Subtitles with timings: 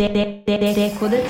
[0.00, 1.26] Dekodet.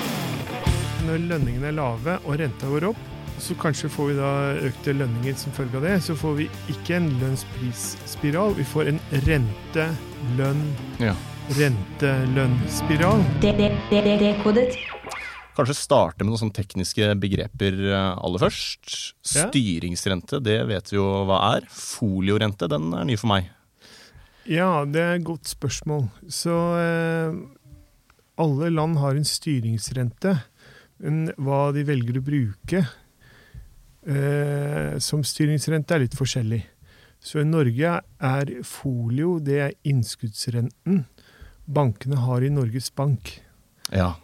[1.03, 2.99] Når lønningene er lave og renta går opp,
[3.43, 4.29] så kanskje får vi da
[4.69, 5.97] økte lønninger som følge av det.
[6.07, 10.61] Så får vi ikke en lønnsprisspiral, vi får en rente-lønn,
[11.03, 11.17] Ja.
[11.59, 13.25] rente-lønn-spiral.
[13.43, 14.77] Dekodet.
[15.59, 19.15] Kanskje starte med noen sånne tekniske begreper eh, aller først.
[19.27, 21.67] Styringsrente, det vet vi jo hva er.
[21.67, 23.51] Foliorente, den er ny for meg.
[24.47, 26.07] Ja, det er et godt spørsmål.
[26.31, 27.35] Så eh,
[28.43, 30.37] alle land har en styringsrente,
[31.03, 32.83] men hva de velger å bruke
[34.07, 36.63] eh, som styringsrente, er litt forskjellig.
[37.23, 41.05] Så i Norge er folio det er innskuddsrenten
[41.71, 43.37] bankene har i Norges Bank.
[43.95, 44.15] Ja.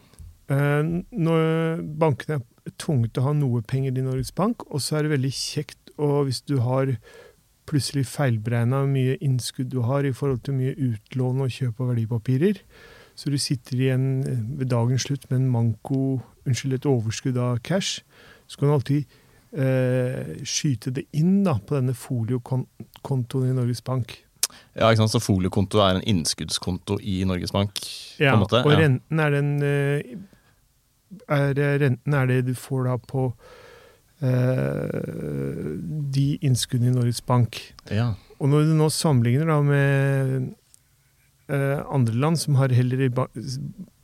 [0.50, 4.98] Eh, når bankene er tvunget til å ha noe penger i Norges Bank, og så
[4.98, 6.94] er det veldig kjekt og hvis du har
[7.68, 11.90] plutselig feilberegna hvor mye innskudd du har i forhold til mye utlån og kjøp av
[11.92, 12.60] verdipapirer,
[13.18, 14.04] så du sitter igjen
[14.60, 18.04] ved dagens slutt med en manko, unnskyld, et overskudd av cash,
[18.46, 19.18] så kan du alltid
[19.58, 24.20] eh, skyte det inn da, på denne foliokontoen i Norges Bank.
[24.78, 25.16] ja, ikke sant?
[25.16, 27.82] Så foliokonto er en innskuddskonto i Norges Bank?
[28.18, 28.62] på en måte?
[28.62, 28.78] og ja.
[28.84, 30.18] renten er den eh,
[31.26, 33.26] er, eh, Renten er det du får da på
[34.22, 35.74] eh,
[36.14, 37.60] de innskuddene i Norges Bank.
[37.90, 38.12] Ja.
[38.38, 40.48] Og når du nå sammenligner da med eh,
[41.48, 43.08] andre land som har heller i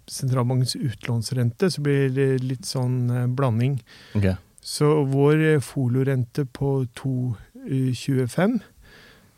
[0.07, 3.79] sentralbankens utlånsrente, så blir det litt sånn eh, blanding.
[4.17, 4.37] Okay.
[4.65, 8.59] Så vår eh, folorente på 2,25,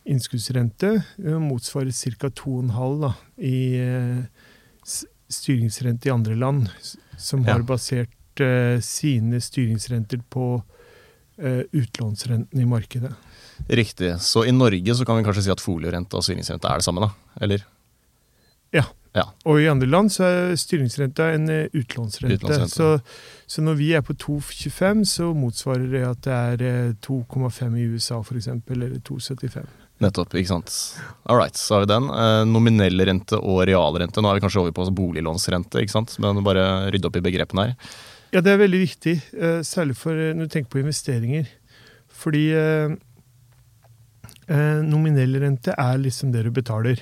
[0.06, 2.30] innskuddsrente, eh, motsvarer ca.
[2.42, 6.70] 2,5 i eh, styringsrente i andre land,
[7.18, 10.50] som har basert eh, sine styringsrenter på
[11.38, 13.14] eh, utlånsrenten i markedet.
[13.66, 14.12] Riktig.
[14.22, 17.06] Så i Norge så kan vi kanskje si at foliorente og styringsrente er det samme,
[17.06, 17.40] da?
[17.42, 17.64] Eller?
[19.48, 22.36] Og i andre land så er styringsrenta en eh, utlånsrente.
[22.36, 22.74] Utlånsrente.
[22.74, 27.78] Så, så når vi er på 2,25, så motsvarer det at det er eh, 2,5
[27.80, 29.70] i USA f.eks., eller 2,75.
[30.04, 30.74] Nettopp, ikke sant.
[31.24, 32.10] All right, så har vi den.
[32.12, 34.20] Eh, nominell rente og realrente.
[34.20, 36.18] Nå er vi kanskje over på boliglånsrente, ikke sant.
[36.20, 37.94] Men bare rydde opp i begrepene her.
[38.34, 41.48] Ja, det er veldig viktig, eh, særlig for eh, når du tenker på investeringer.
[42.12, 42.96] Fordi eh,
[44.52, 47.00] eh, nominell rente er liksom det du betaler.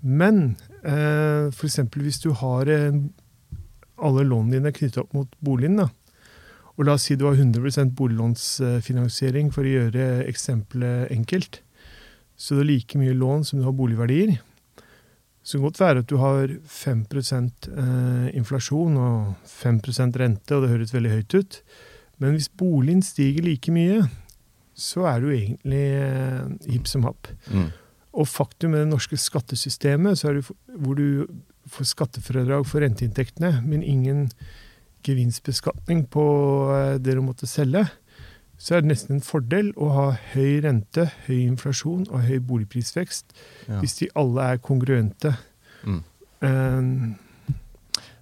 [0.00, 1.78] Men eh, f.eks.
[1.94, 2.98] hvis du har eh,
[3.98, 5.80] alle lånene dine knyttet opp mot boligen,
[6.78, 11.62] og la oss si du har 100% boliglånsfinansiering for å gjøre eksempelet enkelt,
[12.38, 14.36] så du har like mye lån som du har boligverdier.
[15.42, 20.62] Så det kan godt være at du har 5 eh, inflasjon og 5% rente, og
[20.62, 21.60] det høres veldig høyt ut.
[22.18, 24.02] Men hvis boligen stiger like mye,
[24.78, 25.84] så er du egentlig
[26.68, 27.30] hip hipp som happ.
[27.50, 27.70] Mm.
[28.16, 31.26] Og faktum med det norske skattesystemet, så er det hvor du
[31.68, 34.30] får skattefradrag for renteinntektene, men ingen
[35.06, 36.24] gevinstbeskatning på
[36.74, 37.84] eh, det du måtte selge,
[38.58, 43.36] så er det nesten en fordel å ha høy rente, høy inflasjon og høy boligprisvekst
[43.68, 43.78] Ja.
[43.82, 45.36] hvis de alle er kongruente.
[45.84, 46.00] Mm.
[46.42, 47.14] Um,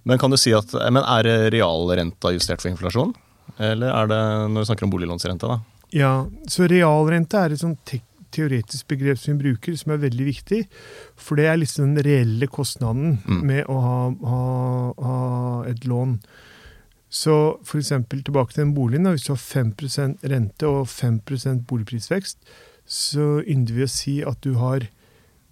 [0.05, 3.15] Men kan du si at, men er realrenta justert for inflasjon?
[3.59, 4.21] Eller er det
[4.53, 5.61] når vi snakker om boliglånsrente, da?
[5.97, 6.13] Ja,
[6.51, 7.81] så realrente er et sånt
[8.37, 10.61] teoretisk begrep som vi bruker, som er veldig viktig.
[11.17, 13.43] For det er liksom den reelle kostnaden Mm.
[13.49, 13.99] med å ha,
[14.31, 16.19] ha, ha et lån.
[17.11, 19.05] Så for eksempel tilbake til den boligen.
[19.07, 22.39] Da, hvis du har 5% rente og 5% boligprisvekst,
[22.87, 24.85] så ynder vi å si at du har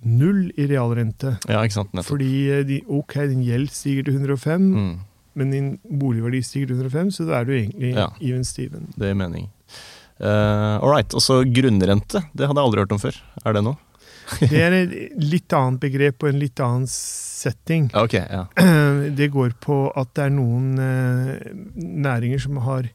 [0.05, 1.39] null i realrente.
[1.49, 1.95] Ja, ikke sant?
[1.95, 2.11] Nettopp.
[2.13, 4.99] Fordi eh, de, ok, din gjeld stiger til 105, Mm.
[5.35, 8.09] men din boligverdi stiger til 105, så da er du egentlig Ja.
[8.21, 8.93] even steven.
[8.99, 9.49] Det gir mening.
[10.25, 11.15] Uh, all right.
[11.15, 12.23] Og så grunnrente.
[12.33, 13.19] Det hadde jeg aldri hørt om før.
[13.45, 13.79] Er det noe?
[14.41, 17.91] Det er et litt annet begrep og en litt annen setting.
[17.93, 18.57] Okay, ok.
[18.57, 19.11] Ja.
[19.19, 22.89] Det går på at det er noen uh, næringer som har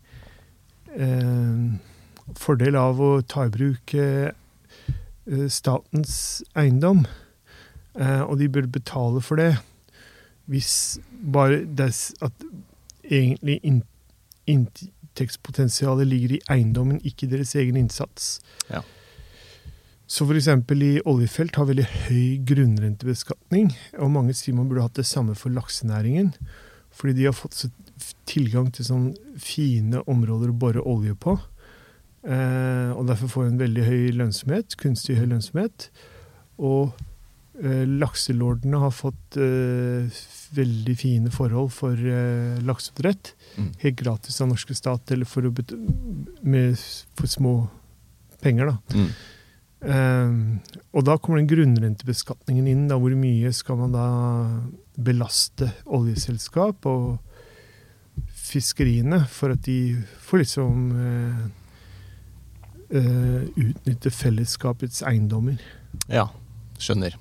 [0.98, 3.96] uh, fordel av å ta i bruk
[5.54, 6.14] statens
[6.58, 7.04] eiendom,
[7.94, 9.52] og de bør betale for det
[10.50, 11.00] hvis
[11.34, 11.90] bare det
[12.26, 12.32] at
[13.04, 13.84] egentlig in,
[15.20, 18.40] inntektspotensialet ligger i eiendommen, ikke i deres egen innsats.
[18.70, 18.82] Ja.
[20.10, 20.48] Så f.eks.
[20.48, 25.54] i oljefelt har veldig høy grunnrentebeskatning, og mange sier man burde hatt det samme for
[25.54, 26.34] laksenæringen.
[26.90, 27.68] Fordi de har fått
[28.26, 31.36] tilgang til sånne fine områder å bore olje på.
[32.26, 35.92] Eh, og derfor får en veldig høy lønnsomhet, kunstig høy lønnsomhet.
[36.58, 36.98] Og
[37.60, 40.08] lakselordene har fått uh,
[40.56, 43.34] veldig fine forhold for uh, lakseoppdrett.
[43.58, 43.74] Mm.
[43.82, 45.50] Helt gratis av norske stat, eller for,
[46.42, 46.80] med,
[47.20, 47.54] for små
[48.44, 48.96] penger, da.
[48.96, 49.12] Mm.
[49.80, 52.88] Uh, og da kommer den grunnrentebeskatningen inn.
[52.92, 54.08] Da, hvor mye skal man da
[55.00, 57.20] belaste oljeselskap og
[58.50, 61.44] fiskeriene for at de får liksom uh,
[62.90, 65.62] eh, utnytte fellesskapets eiendommer.
[66.10, 66.28] Ja,
[66.82, 67.16] skjønner.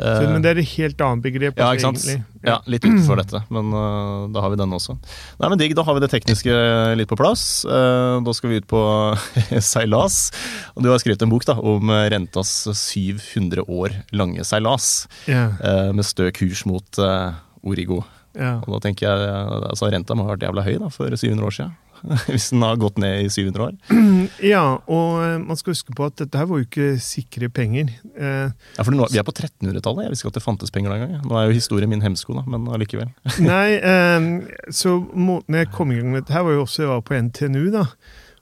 [0.00, 1.58] Så, men det er et helt annet begrep.
[1.60, 2.00] Ja, ikke sant?
[2.00, 2.22] egentlig.
[2.46, 4.94] Ja, litt utenfor dette, men uh, da har vi den også.
[5.40, 6.54] Nei, men digg, Da har vi det tekniske
[6.96, 7.66] litt på plass.
[7.68, 8.80] Uh, da skal vi ut på
[9.72, 10.30] seilas.
[10.72, 15.04] Og du har skrevet en bok da, om rentas 700 år lange seilas.
[15.28, 15.60] Yeah.
[15.60, 17.02] uh, med stø kurs mot
[17.60, 18.00] Origo.
[18.32, 18.62] Yeah.
[18.64, 19.30] Og da tenker jeg,
[19.68, 21.76] altså Renta må ha vært jævla høy da, for 700 år siden.
[22.30, 23.74] Hvis den har gått ned i 700 år.
[24.52, 27.92] ja, og eh, man skal huske på at dette her var jo ikke sikre penger.
[28.16, 28.48] Eh,
[28.78, 30.06] Ja, for nå, Vi er på 1300-tallet.
[30.06, 31.26] Jeg visste ikke at det fantes penger den gangen.
[31.28, 33.10] Nå er jo historien min hemsko, da, men allikevel.
[33.50, 34.30] Nei, eh,
[34.74, 37.20] så måten jeg kom i gang med dette her, var jo også jeg var på
[37.28, 37.86] NTNU, da.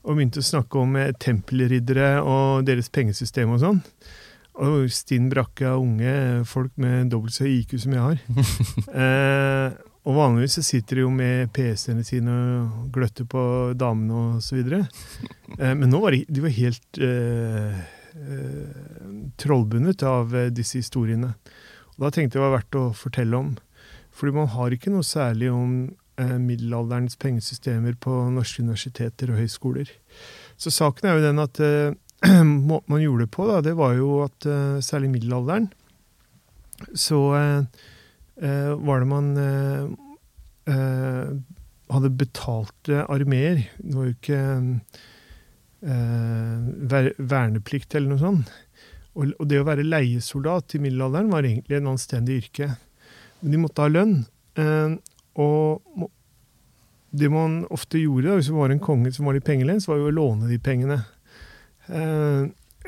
[0.08, 3.82] Og begynte å snakke om eh, tempelriddere og deres pengesystem og sånn.
[4.58, 6.12] Og stinn brakke av unge
[6.50, 8.22] folk med dobbelt så IQ som jeg har.
[8.90, 9.76] eh,
[10.08, 13.43] og vanligvis så sitter de jo med PC-ene sine og gløtter på
[13.78, 14.87] damene videre.
[15.58, 17.78] Eh, men nå var de, de var helt eh,
[18.14, 21.31] eh, trollbundet av eh, disse historiene.
[21.96, 23.49] Og da tenkte jeg det var verdt å fortelle om.
[24.14, 25.72] Fordi man har ikke noe særlig om
[26.20, 29.90] eh, middelalderens pengesystemer på norske universiteter og høyskoler.
[30.61, 31.96] Så saken er jo den at eh,
[32.44, 34.50] måten man gjorde det på, da, det var jo at
[34.84, 35.72] særlig i middelalderen
[36.94, 37.62] så eh,
[38.38, 39.88] var det man eh,
[40.70, 41.31] eh,
[41.93, 43.64] hadde betalte armeer.
[43.79, 44.40] Det var jo ikke
[45.82, 46.56] eh,
[46.93, 48.52] ver verneplikt eller noe sånt.
[49.19, 52.70] Og, og det å være leiesoldat i middelalderen var egentlig en anstendig yrke.
[53.40, 54.20] Men de måtte ha lønn.
[54.58, 54.94] Eh,
[55.38, 56.08] og
[57.19, 60.00] det man ofte gjorde, da, hvis det var en konge som var litt pengelens, var
[60.00, 61.00] jo å låne de pengene.
[61.88, 62.43] Eh,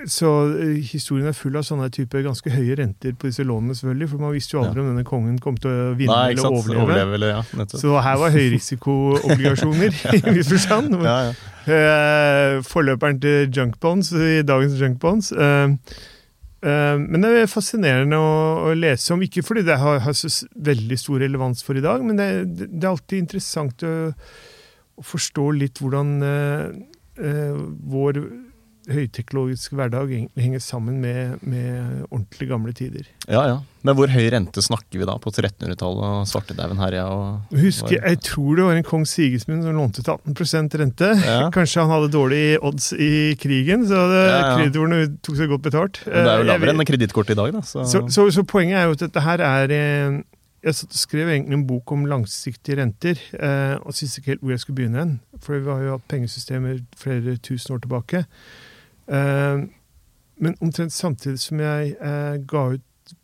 [0.08, 4.08] så eh, historien er full av sånne type ganske høye renter på disse lånene, selvfølgelig.
[4.12, 6.84] For man visste jo aldri om denne kongen kom til å vinne Nei, eller overleve.
[6.86, 7.66] Overleve, eller, ja.
[7.72, 10.96] Så her var høyrisikoobligasjoner, i viss forstand.
[11.04, 11.34] Ja, ja.
[11.70, 15.32] Eh, forløperen til junk bonds i dagens junk bonds.
[15.36, 15.76] Eh,
[16.60, 18.32] men det er fascinerende å,
[18.68, 20.28] å lese om, ikke fordi det har, har så
[20.60, 22.30] veldig stor relevans for i dag, men det,
[22.68, 26.20] det er alltid interessant å, å forstå litt hvordan
[27.20, 28.20] vår
[28.92, 33.06] høyteknologiske hverdag henger sammen med, med ordentlig gamle tider.
[33.28, 33.58] ja, ja.
[33.80, 35.14] Men hvor høy rente snakker vi da?
[35.16, 37.06] På 1300-tallet og svartedauden herja?
[37.08, 41.08] Og, Husker, jeg tror det var en kong Sigismund som lånte til 18 rente.
[41.24, 41.46] Ja.
[41.56, 44.50] Kanskje han hadde dårlig odds i krigen, så det, Ja, ja.
[44.58, 46.02] kreditorene tok seg godt betalt.
[46.04, 47.62] Men det er jo Eh, lavere enn kredittkortet i dag, da.
[47.64, 50.20] Så, så, så, så poenget er jo at dette her er eh,
[50.60, 54.60] Jeg skrev egentlig en bok om langsiktige renter, eh, og syntes ikke helt hvor jeg
[54.60, 55.06] skulle begynne.
[55.40, 58.26] For vi har jo hatt pengesystemer flere tusen år tilbake.
[59.10, 59.62] Eh,
[60.40, 63.14] men omtrent samtidig som jeg eh, ga ut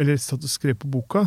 [0.00, 1.26] Eller satt og skrev på boka,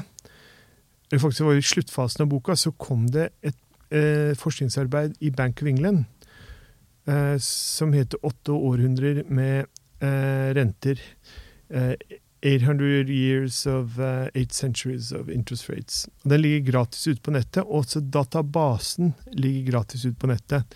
[1.12, 3.60] eller faktisk var i sluttfasen av boka, så kom det et
[3.94, 6.06] eh, forskningsarbeid i Bank of England
[7.38, 9.68] som heter 'Åtte århundrer med
[10.58, 10.98] renter'.
[11.70, 11.94] Eh,
[12.46, 16.10] 800 years of uh, eight centuries of interest rates.
[16.24, 20.76] Den ligger gratis ute på nettet, og også databasen ligger gratis ute på nettet.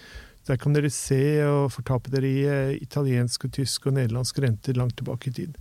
[0.49, 4.77] Der kan dere se og fortape dere i eh, italiensk, og tysk og nederlandsk renter
[4.77, 5.57] langt tilbake i tid.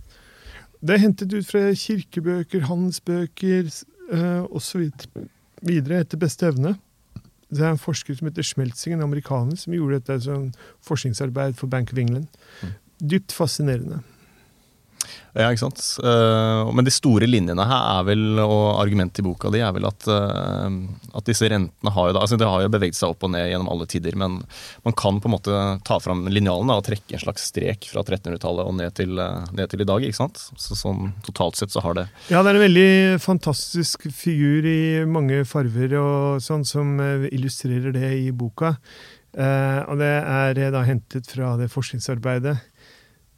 [0.81, 4.89] Det er hentet ut fra kirkebøker, handelsbøker eh, osv.
[5.61, 6.77] videre etter beste evne.
[7.49, 10.49] Det er en forsker som heter Schmelzing, en amerikaner, som gjorde dette som
[10.85, 12.29] forskningsarbeid for Bank of England.
[12.61, 12.73] Mm.
[13.13, 14.01] Dypt fascinerende.
[15.37, 15.81] Ja, ikke sant.
[16.01, 19.85] Eh, men de store linjene her er vel, og argumentet i boka di er vel
[19.89, 20.77] at, eh,
[21.19, 23.69] at disse rentene har jo altså det har jo beveget seg opp og ned gjennom
[23.71, 24.39] alle tider, men
[24.87, 28.71] man kan på en måte ta fram linjalen og trekke en slags strek fra 1300-tallet
[28.71, 30.07] og ned til, eh, ned til i dag.
[30.07, 30.41] ikke sant?
[30.57, 35.05] Så sånn totalt sett så har det Ja, det er en veldig fantastisk figur i
[35.05, 36.97] mange farver og sånn som
[37.29, 38.75] illustrerer det i boka.
[39.29, 42.57] Og det er da hentet fra det forskningsarbeidet.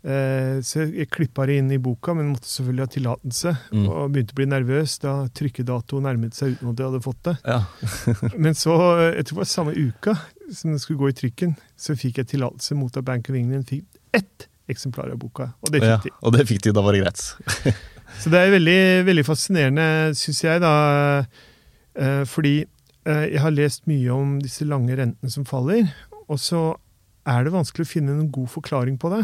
[0.02, 3.52] Eh, så jeg klippa det inn i boka, men måtte selvfølgelig ha tillatelse.
[3.70, 3.84] Mm.
[3.86, 7.36] Og begynte å bli nervøs da trykkedatoen nærmet seg uten at jeg hadde fått det.
[7.46, 7.60] Ja.
[8.44, 10.18] Men så, eh, jeg tror det var samme uka
[10.50, 13.70] som det skulle gå i trykken, så fikk jeg tillatelse mot at Bank of England
[13.70, 13.86] fikk
[14.18, 15.52] ett eksemplar av boka.
[15.62, 16.14] Og det fikk ja, de.
[16.20, 17.24] og det fikk de, da var det greit.
[18.22, 19.86] Så det er veldig, veldig fascinerende,
[20.20, 20.72] syns jeg, da.
[21.96, 22.58] eh, Fordi
[23.02, 25.88] jeg har lest mye om disse lange rentene som faller,
[26.30, 26.60] og så
[27.26, 29.24] er det vanskelig å finne noen god forklaring på det.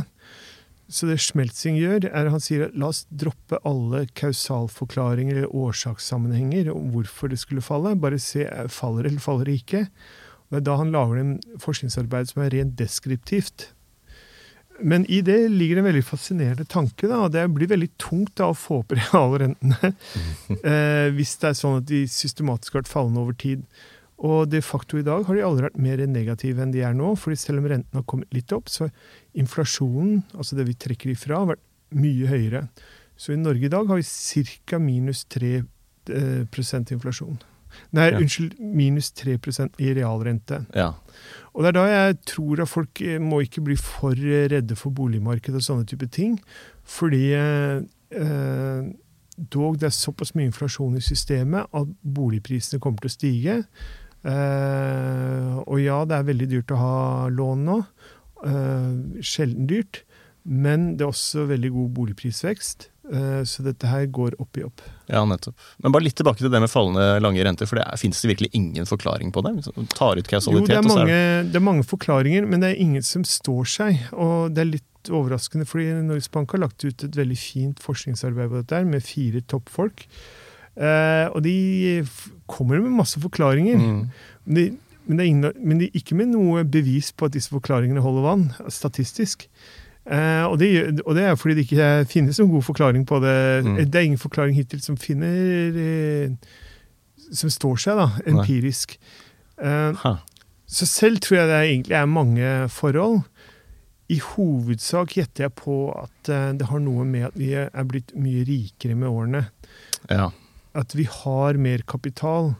[0.87, 6.69] Så det Schmelzing gjør, er han sier at la oss droppe alle kausalforklaringer eller årsakssammenhenger
[6.71, 7.97] om hvorfor det skulle falle.
[7.99, 9.81] Bare se faller eller faller det ikke.
[10.47, 13.73] Og det er da han lager en forskningsarbeid som er rent deskriptivt.
[14.79, 17.07] men i det ligger en veldig fascinerende tanke.
[17.09, 17.27] Da.
[17.27, 19.91] Det blir veldig tungt da, å få opp realrentene
[20.61, 23.65] eh, hvis det er sånn at de systematisk har vært fallende over tid.
[24.25, 27.13] Og de facto i dag har de aldri vært mer negative enn de er nå.
[27.15, 28.93] fordi selv om rentene har kommet litt opp, så har
[29.37, 31.61] inflasjonen, altså det vi trekker ifra, vært
[31.93, 32.67] mye høyere.
[33.17, 34.79] Så i Norge i dag har vi ca.
[34.81, 35.53] minus 3
[36.09, 37.37] eh, inflasjon.
[37.93, 38.19] Nei, ja.
[38.19, 40.63] unnskyld, minus 3% i realrente.
[40.73, 40.93] Ja.
[41.53, 44.95] Og det er da jeg tror at folk eh, må ikke bli for redde for
[44.95, 46.39] boligmarkedet og sånne type ting.
[46.87, 48.81] Fordi eh,
[49.37, 53.57] dog det er såpass mye inflasjon i systemet at boligprisene kommer til å stige.
[54.25, 56.97] Eh, og ja, det er veldig dyrt å ha
[57.31, 57.79] lån nå.
[58.47, 60.03] Eh, sjelden dyrt.
[60.47, 62.87] Men det er også veldig god boligprisvekst.
[63.07, 64.83] Eh, så dette her går opp i opp.
[65.11, 65.55] Ja, nettopp.
[65.83, 67.67] Men bare litt tilbake til det med fallende lange renter.
[67.67, 69.53] for det Fins det virkelig ingen forklaring på det?
[69.95, 71.21] Tar ut kausalitet, jo, det er, mange,
[71.51, 74.01] det er mange forklaringer, men det er ingen som står seg.
[74.13, 78.51] Og det er litt overraskende, fordi Norges Bank har lagt ut et veldig fint forskningsarbeid
[78.51, 80.07] på dette med fire toppfolk.
[80.77, 82.05] Eh, og de
[82.49, 83.81] kommer med masse forklaringer.
[83.81, 84.03] Mm.
[84.45, 84.67] Men, de,
[85.07, 89.47] men, ingen, men de, ikke med noe bevis på at disse forklaringene holder vann, statistisk.
[90.07, 93.37] Eh, og, det, og, det, er fordi det ikke finnes noen god forklaring på det.
[93.65, 93.75] Mm.
[93.83, 96.31] Det er ingen forklaring hittil som finner eh,
[97.27, 98.95] Som står seg, da, empirisk.
[99.59, 100.07] Eh,
[100.67, 103.21] så selv tror jeg det egentlig er mange forhold.
[104.07, 108.13] I hovedsak gjetter jeg på at eh, det har noe med at vi er blitt
[108.15, 109.43] mye rikere med årene.
[110.07, 110.29] Ja.
[110.77, 112.53] At vi har mer kapital.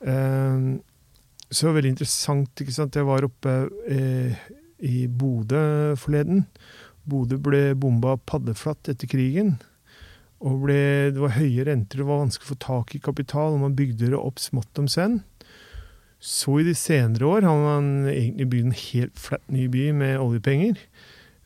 [0.00, 0.58] Eh,
[1.50, 2.52] så det var veldig interessant.
[2.62, 2.96] ikke sant?
[2.96, 3.56] Jeg var oppe
[3.90, 4.44] eh,
[4.86, 6.44] i Bodø forleden.
[7.08, 9.56] Bodø ble bomba paddeflatt etter krigen.
[10.40, 10.82] Og ble,
[11.12, 14.08] det var høye renter, det var vanskelig å få tak i kapital, og man bygde
[14.14, 15.18] det opp smått om senn.
[16.20, 20.20] Så i de senere år har man egentlig bygd en helt flatt ny by med
[20.20, 20.80] oljepenger.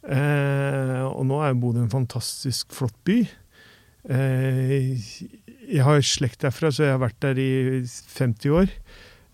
[0.04, 3.18] Eh, og nå er Bodø en fantastisk flott by.
[4.14, 5.02] Eh,
[5.68, 7.50] jeg har slekt derfra, så jeg har vært der i
[7.84, 8.72] 50 år.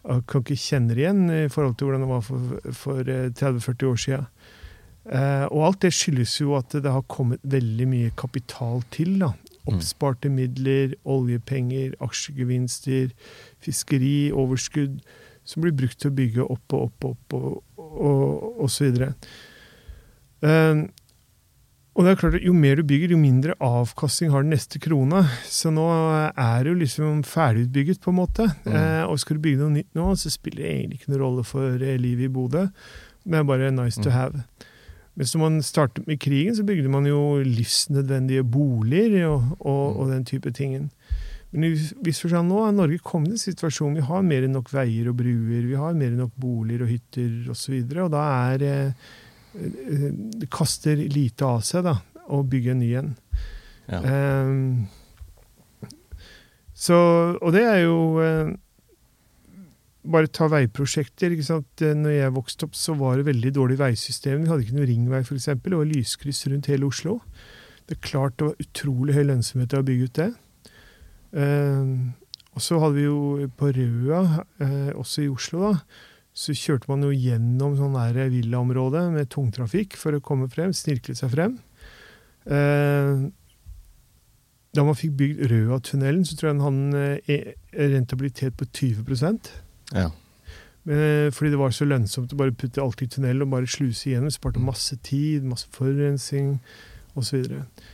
[0.00, 3.70] Jeg kan ikke kjenne det igjen i forhold til hvordan det var for, for 30-40
[3.84, 4.26] eh, år siden.
[5.10, 9.18] Eh, og alt det skyldes jo at det har kommet veldig mye kapital til.
[9.20, 9.32] da.
[9.34, 9.75] Mm.
[9.75, 13.12] Oppsparte midler, oljepenger, aksjegevinster,
[13.60, 15.00] fiskeri, overskudd,
[15.44, 18.88] som blir brukt til å bygge opp og opp og opp og, og, og så
[18.88, 19.12] videre.
[20.46, 20.87] Eh,
[21.94, 24.78] og det er klart at Jo mer du bygger, jo mindre avkastning har den neste
[24.82, 25.25] krona.
[25.44, 25.85] Så nå
[26.30, 28.47] er det jo liksom ferdigutbygget, på en måte.
[28.64, 28.75] Mm.
[28.78, 31.47] Eh, og skal du bygge noe nytt nå, så spiller det egentlig ikke noen rolle
[31.47, 32.68] for eh, livet i Bodø.
[33.26, 34.04] Det er bare nice mm.
[34.06, 34.44] to have.
[35.18, 39.99] Mens når man startet med krigen, så bygde man jo livsnødvendige boliger og, og, mm.
[40.00, 40.92] og den type tingen.
[41.50, 44.54] Men i viss forstand nå er Norge kommet i en situasjon vi har mer enn
[44.54, 47.50] nok veier og bruer, vi har mer enn nok boliger og hytter osv.
[47.50, 48.23] Og, så videre, og da
[48.54, 49.11] er eh,
[50.52, 51.97] kaster lite av seg da,
[52.30, 53.12] å bygge en ny en.
[53.90, 54.00] Ja.
[54.47, 54.88] Um,
[56.80, 56.97] så,
[57.42, 58.52] og det er jo uh,
[60.11, 61.35] Bare ta veiprosjekter.
[61.35, 61.83] ikke sant?
[61.83, 64.40] Når jeg vokste opp, så var det veldig dårlig veisystem.
[64.40, 65.50] Vi hadde ikke noen ringvei, f.eks.
[65.61, 67.19] Det var lyskryss rundt hele Oslo.
[67.85, 70.30] Det er klart det var utrolig høy lønnsomhet i å bygge ut det.
[71.37, 71.92] Uh,
[72.57, 74.23] og så hadde vi jo på Røa,
[74.62, 76.00] uh, også i Oslo, da,
[76.37, 77.96] så kjørte man jo gjennom sånn
[78.32, 81.58] villaområde med tungtrafikk for å komme frem, snirkle seg frem.
[82.46, 83.26] Eh,
[84.70, 87.52] da man fikk bygd Røa-tunnelen, så tror jeg den hadde en eh,
[87.90, 89.50] rentabilitet på 20%
[89.96, 90.10] ja.
[90.84, 94.08] Men, fordi det var så lønnsomt å bare putte alt i tunnel og bare sluse
[94.08, 94.32] igjennom.
[94.32, 96.54] Sparte masse tid, masse forurensning
[97.18, 97.42] osv.
[97.44, 97.90] Eh,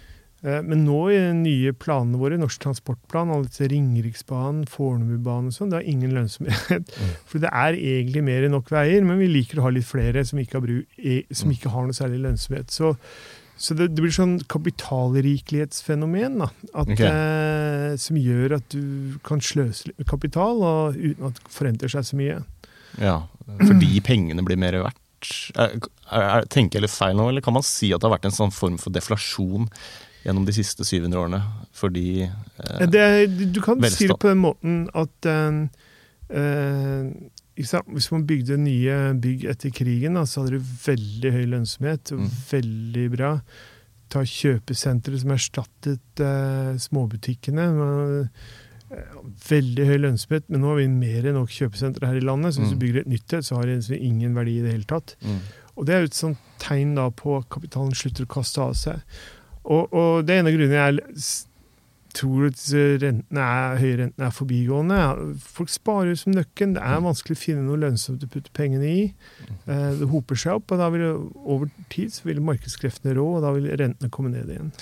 [0.47, 5.73] men nå i de nye planene våre, Norsk transportplan, alle disse Ringeriksbanen, Fornebubanen og sånn,
[5.73, 6.93] det har ingen lønnsomhet.
[6.93, 7.17] Mm.
[7.31, 10.23] For det er egentlig mer enn nok veier, men vi liker å ha litt flere
[10.29, 10.77] som ikke har,
[11.35, 11.57] som mm.
[11.57, 12.71] ikke har noe særlig lønnsomhet.
[12.75, 12.93] Så,
[13.59, 17.11] så det, det, blir sånn kapitalrikelighetsfenomen da, at, okay.
[17.11, 21.97] eh, som gjør at du kan sløse litt med kapital og, uten at det forenter
[21.97, 22.39] seg så mye.
[23.03, 23.19] Ja,
[23.59, 25.03] fordi pengene blir mer verdt?
[25.57, 25.79] Er,
[26.13, 28.37] er, tenker jeg litt feil nå, eller kan man si at det har vært en
[28.37, 29.65] sånn form for deflasjon
[30.27, 31.41] gjennom de siste 700 årene.
[31.77, 33.07] Fordi eh, det,
[33.55, 33.99] Du kan velstand.
[33.99, 35.63] si det på den måten at eh,
[37.57, 42.13] Hvis man bygde nye bygg etter krigen, så hadde det veldig høy lønnsomhet.
[42.13, 42.29] Mm.
[42.51, 43.33] Veldig bra.
[44.13, 47.69] Ta kjøpesenteret som erstattet eh, småbutikkene.
[48.87, 49.05] Eh,
[49.49, 52.55] veldig høy lønnsomhet, men nå har vi mer enn nok kjøpesentre her i landet.
[52.55, 52.77] Så hvis mm.
[52.77, 55.17] du bygger et nytt et, så har det ingen verdi i det hele tatt.
[55.25, 55.41] Mm.
[55.77, 58.77] Og det er jo et sånt tegn da på at kapitalen slutter å kaste av
[58.79, 59.19] seg.
[59.67, 61.27] Og, og, det er en av grunnene jeg
[62.17, 62.61] tror at
[63.03, 65.01] rentene er, høye rentene er forbigående.
[65.57, 66.77] Folk sparer som nøkken.
[66.77, 69.03] Det er vanskelig å finne noe lønnsomt å putte pengene i.
[69.67, 71.05] Eh, det hoper seg opp, og da vil
[71.45, 74.73] over tid så vil markedskreftene rå, og da vil rentene komme ned igjen.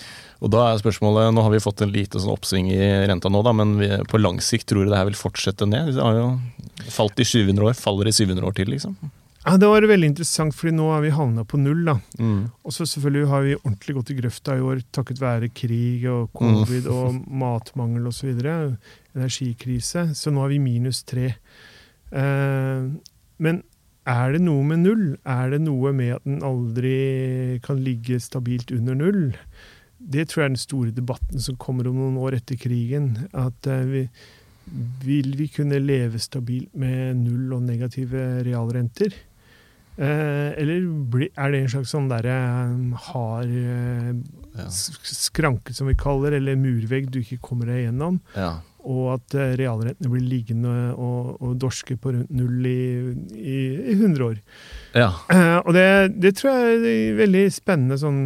[0.45, 3.43] Og da er spørsmålet, Nå har vi fått en lite sånn oppsving i renta nå,
[3.47, 5.95] da, men vi, på lang sikt tror du det her vil fortsette ned?
[5.97, 6.31] Det har jo
[6.93, 8.99] falt i 700 år, faller i 700 år til, liksom.
[9.45, 11.85] Ja, Det var veldig interessant, fordi nå er vi havna på null.
[11.85, 11.99] da.
[12.19, 12.51] Mm.
[12.65, 16.31] Og så selvfølgelig har vi ordentlig gått i grøfta i år takket være krig og
[16.33, 18.33] covid og matmangel osv.
[19.15, 20.15] Energikrise.
[20.17, 21.35] Så nå er vi minus tre.
[22.11, 22.89] Eh,
[23.37, 23.63] men
[24.07, 25.05] er det noe med null?
[25.29, 29.37] Er det noe med at den aldri kan ligge stabilt under null?
[29.99, 33.29] Det tror jeg er den store debatten som kommer om noen år etter krigen.
[33.37, 34.03] At eh, vi,
[35.05, 39.13] vil vi kunne leve stabilt med null og negative realrenter?
[39.95, 42.35] Eh, eller er det en slags sånn derre
[43.11, 44.13] hard eh,
[44.59, 44.67] Ja.
[44.69, 48.21] s- skranke, som vi kaller, eller murvegg du ikke kommer deg gjennom?
[48.37, 48.57] Ja.
[48.85, 53.95] Og at eh, realrentene blir liggende og, og dorske på rundt null i, i, i
[53.97, 54.41] 100 år.
[54.95, 55.07] ja.
[55.33, 55.87] Eh, og det,
[56.21, 58.21] det tror jeg er et veldig spennende sånn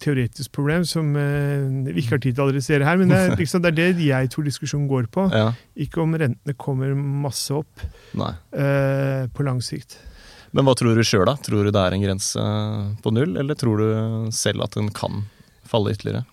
[0.00, 2.96] teoretisk problem som eh, vi ikke har tid til å adressere her.
[3.02, 5.26] Men det liksom, det er det jeg tror diskusjonen går på.
[5.34, 5.50] ja.
[5.76, 7.82] Ikke om rentene kommer masse opp
[8.56, 9.98] eh, på lang sikt.
[10.50, 11.36] Men hva tror du sjøl, da?
[11.46, 12.44] Tror du det er en grense
[13.04, 15.24] på null, eller tror du selv at den kan
[15.70, 16.24] falle ytterligere?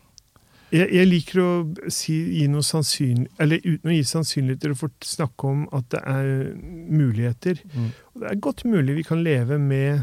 [0.74, 1.52] Jeg, jeg liker å
[1.94, 6.02] si, gi noe sannsynlig, eller uten å gi sannsynligheter, og få snakke om at det
[6.12, 7.62] er muligheter.
[7.72, 7.88] Mm.
[8.12, 10.02] Og det er godt mulig vi kan leve med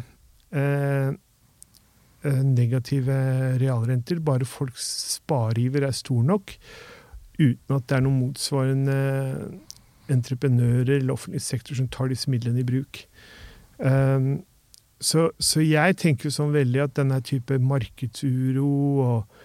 [0.57, 1.11] eh,
[2.25, 3.19] eh, negative
[3.61, 6.57] realrenter, bare folks spareiver er stor nok,
[7.37, 8.99] uten at det er noen motsvarende
[10.13, 13.05] entreprenører eller offentlig sektor som tar disse midlene i bruk.
[13.79, 14.45] Um,
[15.01, 18.69] så, så jeg tenker jo sånn veldig at denne type markedsuro
[19.05, 19.39] og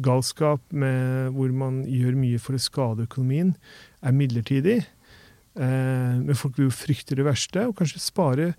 [0.05, 3.55] galskap med, hvor man gjør mye for å skade økonomien,
[4.05, 4.79] er midlertidig.
[5.59, 8.53] Eh, men folk vil jo frykte det verste, og kanskje spare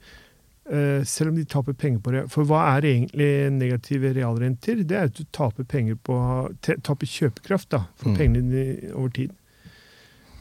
[1.06, 2.24] selv om de taper penger på det.
[2.30, 4.84] For hva er egentlig negative realrenter?
[4.86, 6.16] Det er at du taper penger på
[6.62, 8.18] taper kjøpekraft da, for Mm.
[8.20, 9.30] pengene dine over tid.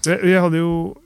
[0.07, 0.97] Jeg, jeg hadde jo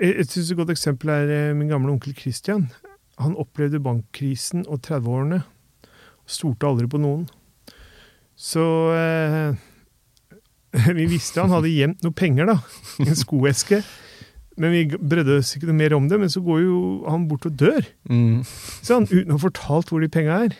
[0.00, 2.70] Jeg, jeg synes Et godt eksempel er eh, min gamle onkel Christian.
[3.18, 5.42] Han opplevde bankkrisen og 30-årene.
[5.44, 7.26] og Stolte aldri på noen.
[8.36, 8.64] Så
[8.96, 9.54] eh,
[10.96, 12.56] Vi visste han hadde gjemt noe penger, da.
[13.04, 13.82] i En skoeske.
[14.60, 16.18] Men vi brødde oss ikke noe mer om det.
[16.20, 17.86] Men så går jo han bort og dør.
[18.10, 18.42] Mm.
[18.84, 20.56] Sånn, uten å ha fortalt hvor de penga er.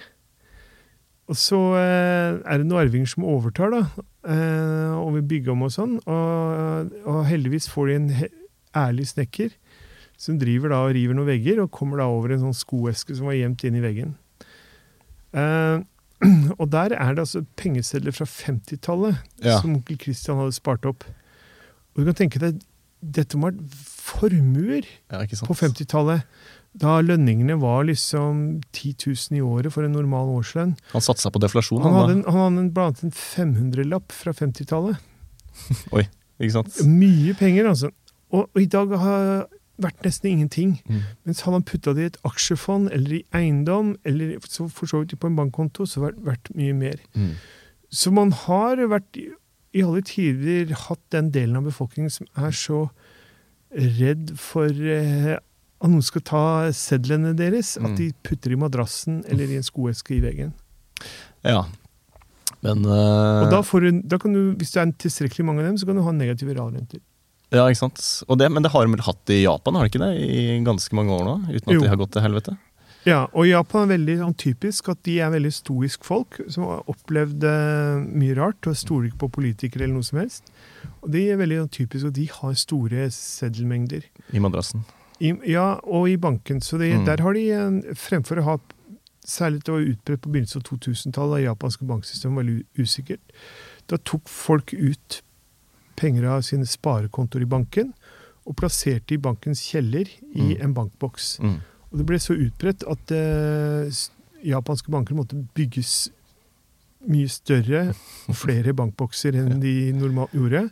[1.31, 3.83] Og så eh, er det noen arvinger som overtar, da,
[4.27, 5.93] eh, og vil bygge om og sånn.
[6.11, 8.31] Og, og heldigvis får de en he
[8.81, 9.53] ærlig snekker
[10.21, 13.27] som driver da og river noen vegger, og kommer da over en sånn skoeske som
[13.31, 14.17] var gjemt inn i veggen.
[15.33, 15.79] Eh,
[16.61, 19.61] og der er det altså pengesedler fra 50-tallet Ja.
[19.63, 21.07] som onkel Christian hadde spart opp.
[21.95, 22.59] Og du kan tenke deg,
[23.01, 23.79] dette må ha vært
[24.11, 26.27] formuer ja, på 50-tallet.
[26.81, 30.77] Da lønningene var liksom 10 000 i året for en normal årslønn.
[30.93, 34.15] Han satsa på deflasjon, Han han, hadde, en, han hadde en, blant annet en 500-lapp
[34.15, 35.01] fra 50-tallet.
[36.41, 36.83] Ikke sant?
[36.87, 37.91] Mye penger, altså.
[38.31, 39.41] Og, og i dag har det
[39.81, 40.77] vært nesten ingenting.
[40.87, 41.03] Mm.
[41.27, 45.03] Mens hadde han putta det i et aksjefond eller i eiendom, eller så for så
[45.03, 47.01] vidt på en bankkonto, så har det vært mye mer.
[47.17, 47.35] Mm.
[47.91, 49.31] Så man har vært i
[49.77, 52.89] i alle tider hatt den delen av befolkningen som er så
[53.75, 55.37] redd for eh,
[55.81, 56.45] at noen skal ta
[56.77, 57.87] sedlene deres, Mm.
[57.91, 60.53] at de putter i madrassen eller i en skoeske i veggen.
[61.47, 61.65] Ja.
[62.61, 63.47] Men uh...
[63.47, 65.87] Og da, får du, da kan du, Hvis det er tilstrekkelig mange av dem, så
[65.89, 67.01] kan du ha negative realrenter.
[67.51, 68.03] Ja, ikke sant.
[68.29, 70.11] Og det, men det har de vel hatt i Japan, har de ikke det?
[70.23, 71.33] I ganske mange år nå?
[71.49, 71.81] Uten at Jo.
[71.81, 72.57] de har gått til helvete?
[73.09, 76.83] Ja, og Japan er veldig sånn, typisk at de er veldig stoisk folk som har
[76.93, 80.53] opplevd eh, mye rart og stoler ikke på politikere eller noe som helst.
[81.03, 84.03] Og de er veldig sånn, typisk og de har store seddelmengder.
[84.33, 84.85] I madrassen.
[85.21, 86.61] I, ja, og i banken.
[86.61, 87.05] Så det, Mm.
[87.07, 88.59] der har de, eh, fremfor å ha
[89.23, 93.21] Særlig det var utbredt på begynnelsen av 2000-tallet, da japanske banksystemet var veldig usikkert.
[93.87, 95.21] Da tok folk ut
[95.95, 97.93] penger av sine sparekontoer i banken
[98.47, 100.63] og plasserte i bankens kjeller i Mm.
[100.63, 101.39] en bankboks.
[101.39, 101.61] Mm.
[101.93, 103.91] Og det ble så utbredt at eh,
[104.43, 106.09] japanske banker måtte bygges
[107.09, 107.95] mye større
[108.29, 110.67] og flere bankbokser enn de normalt gjorde.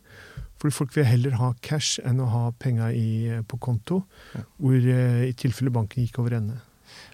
[0.59, 2.91] Fordi folk vil heller ha cash enn å ha penga
[3.47, 4.01] på konto,
[4.59, 6.59] hvor eh, i tilfelle banken gikk over ende.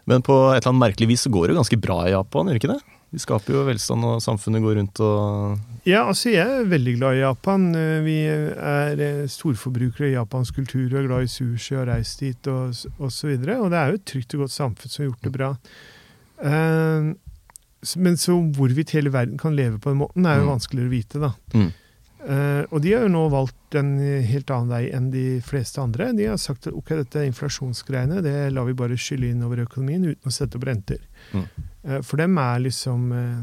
[0.09, 2.47] Men på et eller annet merkelig vis så går det jo ganske bra i Japan,
[2.49, 2.83] gjør det ikke det?
[3.15, 7.15] De skaper jo velstand, og samfunnet går rundt og Ja, altså jeg er veldig glad
[7.15, 7.67] i Japan.
[7.79, 11.93] Eh, Vi er eh, storforbrukere i japansk kultur og er glad i sushi og har
[11.99, 12.91] reist dit og, osv.
[12.99, 13.61] og så videre.
[13.61, 15.53] Og det er jo et trygt og godt samfunn som har gjort det bra.
[16.41, 17.15] S-
[17.97, 20.53] Men så hvorvidt hele verden kan leve på den måten, er jo Mm.
[20.55, 21.33] vanskeligere å vite, da.
[21.55, 21.73] Mm.
[22.25, 26.07] Uh, og de har jo nå valgt en helt annen vei enn de fleste andre.
[26.17, 29.61] De har sagt at ok, dette er inflasjonsgreiene, det lar vi bare skylle inn over
[29.67, 31.03] økonomien uten å sette opp renter.
[31.35, 31.45] Mm.
[31.85, 33.43] Uh, for dem er liksom eh,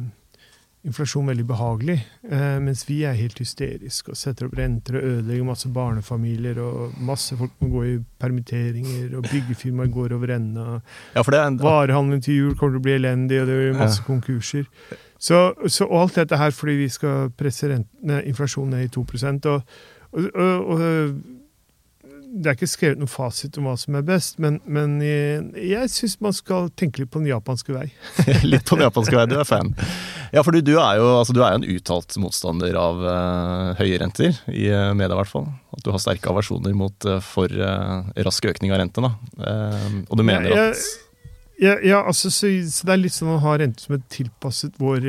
[0.87, 1.97] inflasjon veldig behagelig,
[2.29, 6.95] eh, mens vi er helt hysteriske og setter opp renter og ødelegger masse barnefamilier, og
[6.97, 10.65] masse folk må gå i permitteringer, og byggefirmaer går over ende.
[11.15, 14.65] Ja, en, Varehandelen til jul kommer til å bli elendig, og det blir masse konkurser.
[15.21, 19.05] Så, så og alt dette her fordi vi skal presse rentene, inflasjonen ned i 2
[19.51, 19.61] og,
[20.11, 21.40] og, og, og
[22.31, 25.89] det er ikke skrevet noen fasit om hva som er best, men, men jeg, jeg
[25.91, 27.89] syns man skal tenke litt på den japanske vei.
[28.51, 29.73] Litt på den japanske vei, du er fan.
[30.31, 33.99] Ja, for du, du er jo altså, du er en uttalt motstander av uh, høye
[33.99, 35.49] renter, i uh, media i hvert fall.
[35.75, 39.11] At du har sterke aversjoner mot uh, for rask økning av rentene.
[39.35, 40.77] Uh, og du mener Ja, at
[41.61, 44.79] Ja, ja altså, så, så det er litt sånn å ha rente som er tilpasset
[44.81, 45.01] vår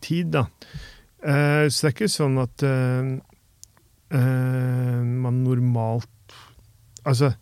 [0.00, 0.48] tid, da.
[1.20, 2.64] Så det er ikke sånn at
[4.10, 6.08] man normalt
[7.08, 7.32] Altså,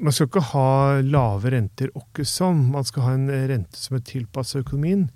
[0.00, 2.66] man skal ikke ha lave renter åkke som.
[2.74, 5.08] Man skal ha en rente som er tilpasset økonomien.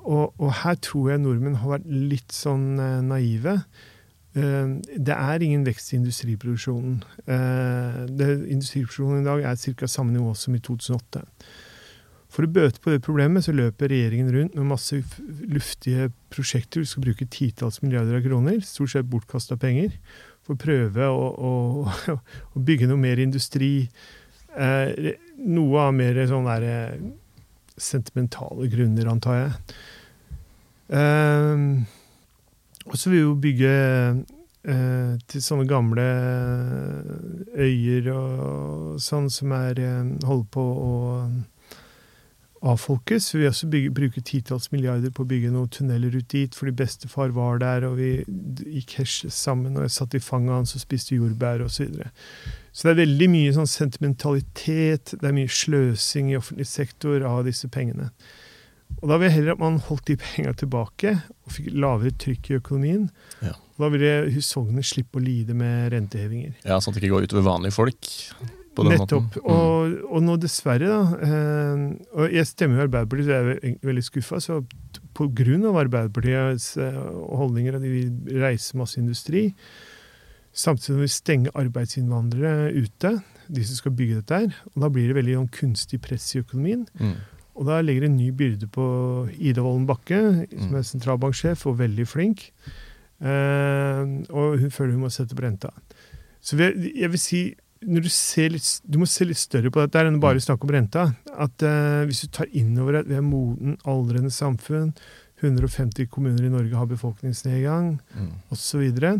[0.00, 3.58] Og, og her tror jeg nordmenn har vært litt sånn eh, naive.
[4.32, 7.00] Eh, det er ingen vekst i industriproduksjonen.
[7.26, 7.98] Eh,
[8.54, 9.90] industriproduksjonen i dag er ca.
[9.90, 11.24] samme nivå som i 2008.
[12.30, 15.00] For å bøte på det problemet så løper regjeringen rundt med masse
[15.50, 16.84] luftige prosjekter.
[16.84, 19.96] Vi skal bruke titalls milliarder av kroner, stort sett bortkasta penger,
[20.54, 21.52] å prøve å, å,
[22.54, 23.88] å bygge noe mer industri.
[24.56, 25.14] Eh,
[25.46, 27.00] noe av mer sånn der, eh,
[27.80, 29.78] sentimentale grunner, antar jeg.
[31.00, 31.64] Eh,
[32.90, 33.72] og så vil vi jo bygge
[34.64, 36.06] eh, til sånne gamle
[37.54, 40.92] øyer og sånn som er eh, holder på å
[42.60, 43.30] avfolkes.
[43.34, 47.32] Vi også bygge, bruker titalls milliarder på å bygge noen tunneler ut dit, fordi bestefar
[47.36, 48.10] var der, og vi
[48.76, 51.80] gikk hesj sammen, og jeg satt i fanget hans og spiste jordbær osv.
[51.80, 52.12] Så, videre.
[52.72, 57.42] så det er veldig mye sånn sentimentalitet, det er mye sløsing i offentlig sektor av
[57.48, 58.10] disse pengene.
[59.00, 61.14] Og da vil jeg heller at man holdt de pengene tilbake
[61.46, 63.06] og fikk lavere trykk i økonomien.
[63.40, 63.54] Ja.
[63.80, 66.58] Da ville husholdningene slippe å lide med rentehevinger.
[66.66, 68.10] Ja, Sånn at det ikke går utover vanlige folk.
[68.74, 69.22] På den Nettopp.
[69.22, 69.42] måten.
[69.42, 69.50] Mm.
[69.50, 71.80] Og, og nå dessverre, da eh,
[72.20, 74.38] Og jeg stemmer jo Arbeiderpartiet, så jeg er ve- veldig skuffa.
[74.40, 75.00] Så pga.
[75.14, 77.00] på grunn av Arbeiderpartiets eh,
[77.40, 79.48] holdninger, at de vil reise masse industri,
[80.54, 83.12] samtidig som vi stenger arbeidsinnvandrere ute,
[83.50, 86.40] de som skal bygge dette her, og da blir det veldig sånn kunstig press i
[86.44, 86.86] økonomien.
[87.00, 87.14] Mm.
[87.60, 88.84] Og da legger en ny byrde på
[89.36, 90.20] Ida Wolden Bakke,
[90.54, 90.76] som Mm.
[90.78, 92.52] er sentralbanksjef og veldig flink.
[93.20, 94.02] Eh,
[94.32, 95.70] og hun føler hun må sette på renta.
[96.40, 97.42] Så jeg vil si
[97.86, 100.72] når du, ser litt, du må se litt større på dette enn bare snakke om
[100.74, 101.06] renta.
[101.32, 104.92] At eh, Hvis du tar inn over at vi er moden, aldrende samfunn,
[105.40, 108.32] 150 kommuner i Norge har befolkningsnedgang Mm.
[108.52, 109.14] osv., så, videre,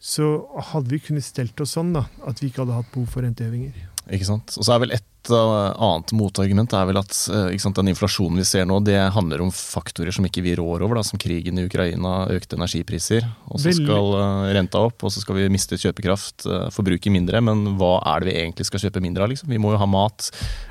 [0.00, 0.30] så
[0.72, 3.74] hadde vi kunnet stelt oss sånn da, at vi ikke hadde hatt behov for rentehevinger.
[4.08, 4.54] Ikke sant?
[4.56, 8.40] Og så er vel et uh, annet motargument er vel at ikke sant, den inflasjonen
[8.40, 11.60] vi ser nå, det handler om faktorer som ikke vi rår over, da, som krigen
[11.60, 13.26] i Ukraina, økte energipriser.
[13.52, 17.42] Og så skal uh, renta opp, og så skal vi miste kjøpekraft, forbruke mindre.
[17.44, 19.34] Men hva er det vi egentlig skal kjøpe mindre av?
[19.34, 19.52] liksom?
[19.52, 20.30] Vi må jo ha mat.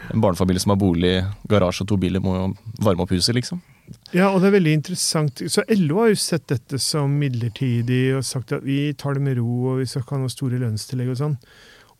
[0.09, 2.47] En barnefamilie som har bolig, garasje og to biler, må jo
[2.81, 3.61] varme opp huset, liksom.
[4.13, 5.41] Ja, og det er veldig interessant.
[5.53, 9.37] Så LO har jo sett dette som midlertidig og sagt at vi tar det med
[9.39, 11.35] ro og vi skal ikke ha noen store lønnstillegg og sånn.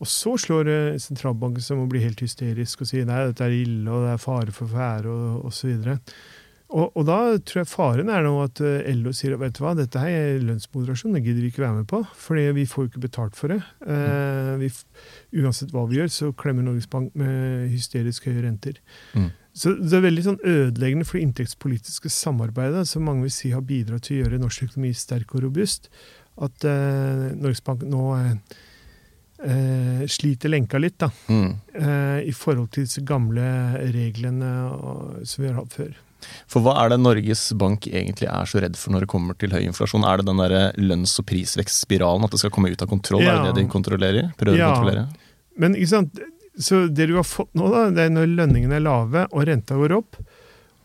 [0.00, 3.56] Og så slår eh, sentralbanken som å bli helt hysterisk og sier nei, dette er
[3.56, 5.90] ille og det er fare for fære og osv.
[6.70, 9.74] Og, og da tror jeg faren er nå at eh, LO sier vet du hva,
[9.74, 12.00] dette her er lønnsmoderasjon, det gidder vi ikke være med på.
[12.14, 13.58] fordi vi får jo ikke betalt for det.
[13.82, 14.70] Eh, vi,
[15.42, 18.78] uansett hva vi gjør, så klemmer Norges Bank med hysterisk høye renter.
[19.18, 19.28] Mm.
[19.60, 23.66] Så det er veldig sånn ødeleggende for det inntektspolitiske samarbeidet, som mange vil si har
[23.66, 25.90] bidratt til å gjøre norsk økonomi sterk og robust,
[26.40, 28.60] at eh, Norges Bank nå eh,
[29.44, 31.54] eh, sliter lenka litt, da, Mm.
[31.74, 33.42] eh, i forhold til disse gamle
[33.92, 35.94] reglene og, som vi har hatt før.
[36.46, 39.50] For hva er det Norges Bank egentlig er så redd for når det kommer til
[39.50, 40.04] høy inflasjon?
[40.04, 43.22] Er det den der lønns- og prisvekstspiralen, at det skal komme ut av kontroll?
[43.24, 43.38] Ja.
[43.38, 44.34] Er det det de kontrollerer?
[44.36, 44.68] Prøver Ja.
[44.68, 45.06] å kontrollere?
[45.56, 46.18] Men ikke sant,
[46.58, 49.74] så det du har fått nå, da, det er når lønningene er lave og renta
[49.74, 50.16] går opp,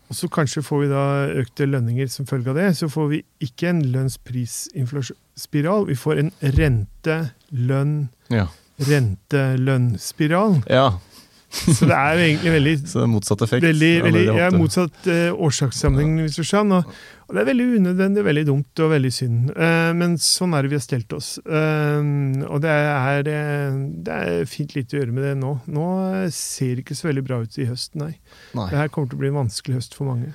[0.08, 3.24] og så kanskje får vi da økte lønninger som følge av det, så får vi
[3.42, 8.48] ikke en lønns-pris-inflasjonsspiral, vi får en rente-lønn Ja.
[8.92, 10.64] rente-lønn-spiral.
[10.70, 10.90] ja.
[11.56, 13.66] Så det er jo egentlig veldig Så det er motsatt effekt.
[13.66, 16.84] Veldig, veldig, ja, motsatt uh, årsakssammenheng, hvis du skjønner.
[16.84, 19.54] Og, og det er veldig unødvendig, veldig dumt og veldig synd.
[19.56, 21.36] Uh, men sånn er det vi har stelt oss.
[21.48, 25.56] Uh, og det er, det er fint lite å gjøre med det nå.
[25.78, 25.88] Nå
[26.36, 28.16] ser det ikke så veldig bra ut i høst, nei.
[28.58, 28.70] Nei.
[28.74, 30.34] Det her kommer til å bli en vanskelig høst for mange.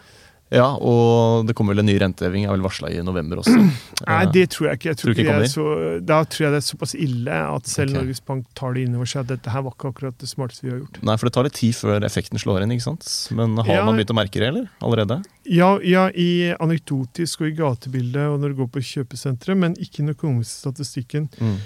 [0.51, 3.53] Ja, og det kommer vel en ny renteheving, er vel varsla i november også.
[4.09, 4.89] Nei, det tror jeg ikke.
[4.91, 5.67] Jeg tror Tror ikke det så,
[6.03, 8.01] da tror jeg det er såpass ille at selv okay.
[8.01, 10.67] Norges Bank tar det inn over seg at dette her var ikke akkurat det smarteste
[10.67, 10.99] vi har gjort.
[11.07, 13.07] Nei, for det tar litt tid før effekten slår inn, ikke sant?
[13.39, 13.85] Men har Ja.
[13.87, 14.67] man begynt å merke det, eller?
[14.83, 15.21] Allerede?
[15.47, 20.03] Ja, ja, i anekdotisk og i gatebildet og når du går på kjøpesentre, men ikke
[20.03, 21.31] i den økonomiske statistikken.
[21.39, 21.61] Mm.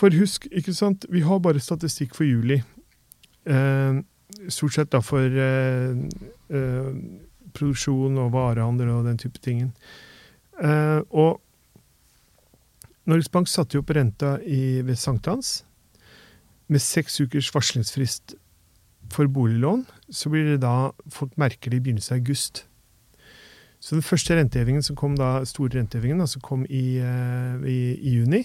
[0.00, 2.62] For husk, ikke sant, vi har bare statistikk for juli.
[3.44, 4.00] Eh,
[4.48, 5.92] stort sett da for eh,
[6.50, 6.92] eh,
[7.56, 9.72] produksjon og varehandel og den type tingen.
[10.62, 11.40] Eh, og
[13.08, 15.62] Norges Bank satte jo opp renta i, ved sankthans
[16.68, 18.34] med seks ukers varslingsfrist
[19.12, 19.86] for boliglån.
[20.12, 22.66] Så blir det da folk merker det i begynnelsen av august.
[23.80, 28.14] Så den første rentehevingen som kom da, store rentehevingen, som kom i, eh, i, i
[28.18, 28.42] juni,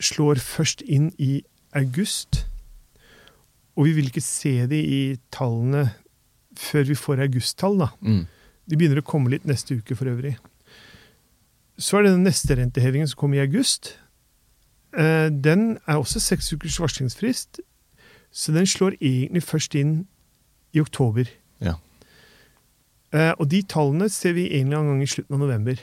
[0.00, 1.42] slår først inn i
[1.76, 2.44] august.
[3.80, 5.00] Og vi vil ikke se det i
[5.32, 5.86] tallene
[6.60, 7.86] før vi får augusttall, da.
[8.04, 8.26] Mm.
[8.68, 10.34] De begynner å komme litt neste uke for øvrig.
[11.80, 13.94] Så er det den neste rentehevingen som kommer i august.
[14.92, 17.60] Eh, Den er også seks ukers varslingsfrist,
[18.30, 19.94] så den slår egentlig først inn
[20.76, 21.24] i oktober.
[21.64, 21.78] Ja.
[23.14, 25.80] Eh, Og de tallene ser vi egentlig en gang i slutten av november.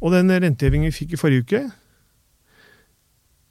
[0.00, 1.64] Og den rentehevingen vi fikk i forrige uke,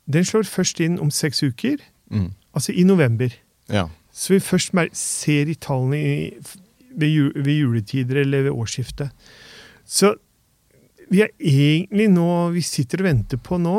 [0.08, 1.78] den slår først inn om seks uker,
[2.12, 2.32] Mm.
[2.56, 3.34] Altså i november.
[3.72, 3.88] Ja.
[4.16, 6.16] Så vi først mer ser i tallene i,
[6.96, 9.12] ved, jul, ved juletider eller ved årsskiftet.
[9.86, 10.16] Så
[11.12, 13.78] vi er egentlig nå Vi sitter og venter på nå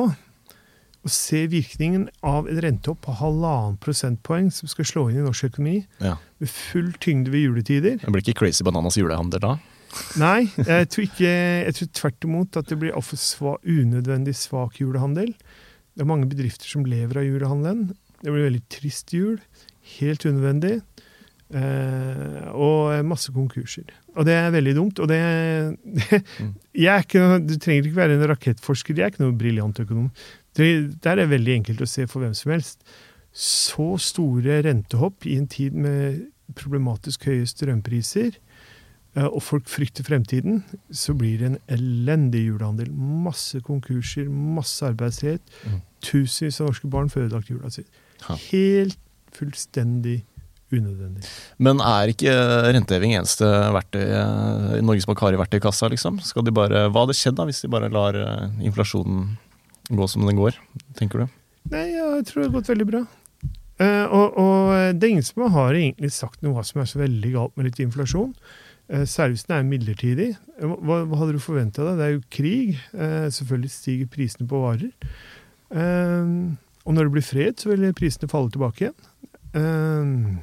[1.06, 5.52] å se virkningen av en rentehopp på halvannen prosentpoeng som skal slå inn i norsk
[5.52, 6.16] økonomi ja.
[6.42, 8.00] med full tyngde ved juletider.
[8.02, 9.52] Det blir ikke Crazy Bananas julehandel da?
[10.18, 14.80] Nei, jeg tror, ikke, jeg tror tvert imot at det blir altfor sva, unødvendig svak
[14.82, 15.30] julehandel.
[15.94, 17.94] Det er mange bedrifter som lever av julehandelen.
[18.26, 19.36] Det blir veldig trist jul.
[20.00, 20.80] Helt unødvendig.
[21.54, 23.86] Eh, og masse konkurser.
[24.18, 24.98] Og det er veldig dumt.
[24.98, 25.20] Og det,
[26.74, 30.08] det er ikke, Du trenger ikke være en rakettforsker, jeg er ikke noe briljant økonom.
[30.58, 30.70] Det,
[31.04, 32.82] der er det veldig enkelt å se for hvem som helst.
[33.30, 36.24] Så store rentehopp i en tid med
[36.56, 38.40] problematisk høye strømpriser,
[39.14, 42.90] eh, og folk frykter fremtiden, så blir det en elendig julehandel.
[42.90, 45.54] Masse konkurser, masse arbeidsledighet.
[45.62, 45.78] Mm.
[46.10, 47.86] Tusenvis av norske barn får ødelagt jula si.
[48.50, 48.98] Helt
[49.36, 50.22] fullstendig
[50.72, 51.22] unødvendig.
[51.62, 52.32] Men er ikke
[52.74, 56.18] renteheving eneste verktøy eh, Norges Bank har i verktøykassa, liksom?
[56.26, 59.36] Skal de bare, hva hadde skjedd da hvis de bare lar eh, inflasjonen
[59.94, 60.58] gå som den går,
[60.98, 61.38] tenker du?
[61.70, 63.04] Nei, jeg tror det har gått veldig bra.
[63.76, 66.96] Uh, og, og det er ingen som har egentlig sagt noe hva som er så
[67.02, 68.30] veldig galt med litt inflasjon.
[68.88, 70.28] Uh, særlig hvis den er midlertidig.
[70.56, 71.98] Eh, Hva, hva hadde du forventa deg?
[71.98, 72.78] Det er jo krig.
[72.94, 74.94] Uh, selvfølgelig stiger prisene på varer.
[75.74, 76.30] Eh,
[76.86, 79.00] og når det blir fred, så vil prisene falle tilbake igjen.
[79.56, 80.36] Uh,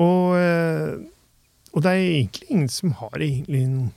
[0.00, 1.00] og, uh,
[1.72, 3.90] og det er egentlig ingen som har egentlig noen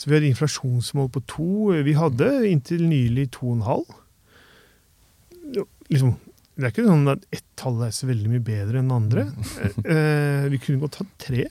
[0.00, 1.48] Så vi har inflasjonsmål på to.
[1.84, 3.90] Vi hadde inntil nylig to og en halv.
[5.92, 6.14] Liksom,
[6.56, 9.26] det er ikke sånn at ett tall er så veldig mye bedre enn andre.
[9.84, 11.44] Uh, vi kunne godt hatt tre.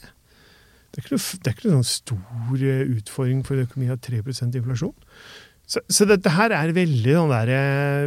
[0.90, 4.02] Det er ikke noe, det er ikke noen stor eh, utfordring for økonomien å ha
[4.02, 4.96] 3% inflasjon.
[5.70, 7.60] Så, så dette her er veldig sånn derre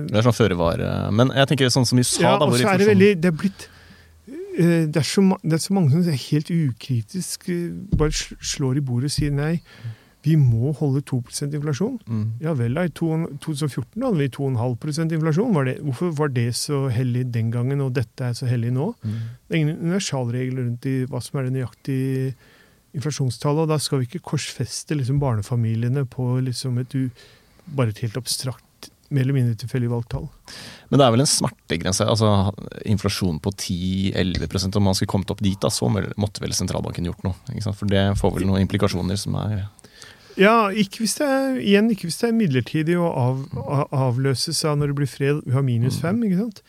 [0.08, 0.82] Det er sånn føre var.
[0.82, 3.30] eh, Men jeg tenker sånn som vi sa ja, da, hvor er det veldig Det
[3.30, 3.66] er blitt
[4.26, 8.10] eh, det er, så, det er så mange som er helt ukritisk eh, bare
[8.42, 9.52] slår i bordet og sier nei,
[10.22, 11.96] vi må holde 2 inflasjon.
[12.06, 12.26] mm.
[12.44, 12.84] Ja vel, da.
[12.86, 15.54] I 2014 hadde vi 2,5 inflasjon.
[15.56, 18.92] Var det, hvorfor var det så hellig den gangen, og dette er så hellig nå?
[19.02, 19.16] Mm.
[19.48, 22.34] Det er ingen universalregler rundt i hva som er det nøyaktige
[22.94, 27.08] inflasjonstallet, og da skal vi ikke korsfeste liksom barnefamiliene på liksom et u,
[27.64, 30.28] bare et helt abstrakt, mer eller mindre tilfeldig valgt tall.
[30.88, 32.04] Men det er vel en smertegrense.
[32.04, 32.30] altså
[32.88, 37.22] Inflasjon på 10-11% Om man skulle kommet opp dit, da, så måtte vel sentralbanken gjort
[37.26, 37.36] noe.
[37.52, 37.78] Ikke sant?
[37.78, 39.62] For det får vel noen implikasjoner som er
[40.40, 44.64] Ja, ikke hvis det er, igjen, ikke hvis det er midlertidig og av, av, avløses
[44.68, 45.40] av når det blir fred.
[45.44, 46.62] Vi har minus fem, ikke sant?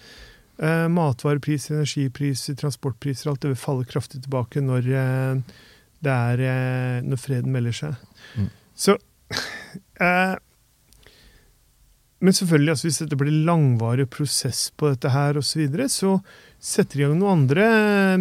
[0.63, 5.59] Eh, matvarepriser, energipriser, transportpriser, alt det vil falle kraftig tilbake når, eh,
[6.03, 7.95] det er, eh, når freden melder seg.
[8.35, 8.49] Mm.
[8.75, 8.97] Så
[10.03, 10.35] eh,
[12.23, 16.17] Men selvfølgelig, altså, hvis dette blir langvarig prosess på dette her osv., så, videre, så
[16.63, 17.65] setter de i gang noen andre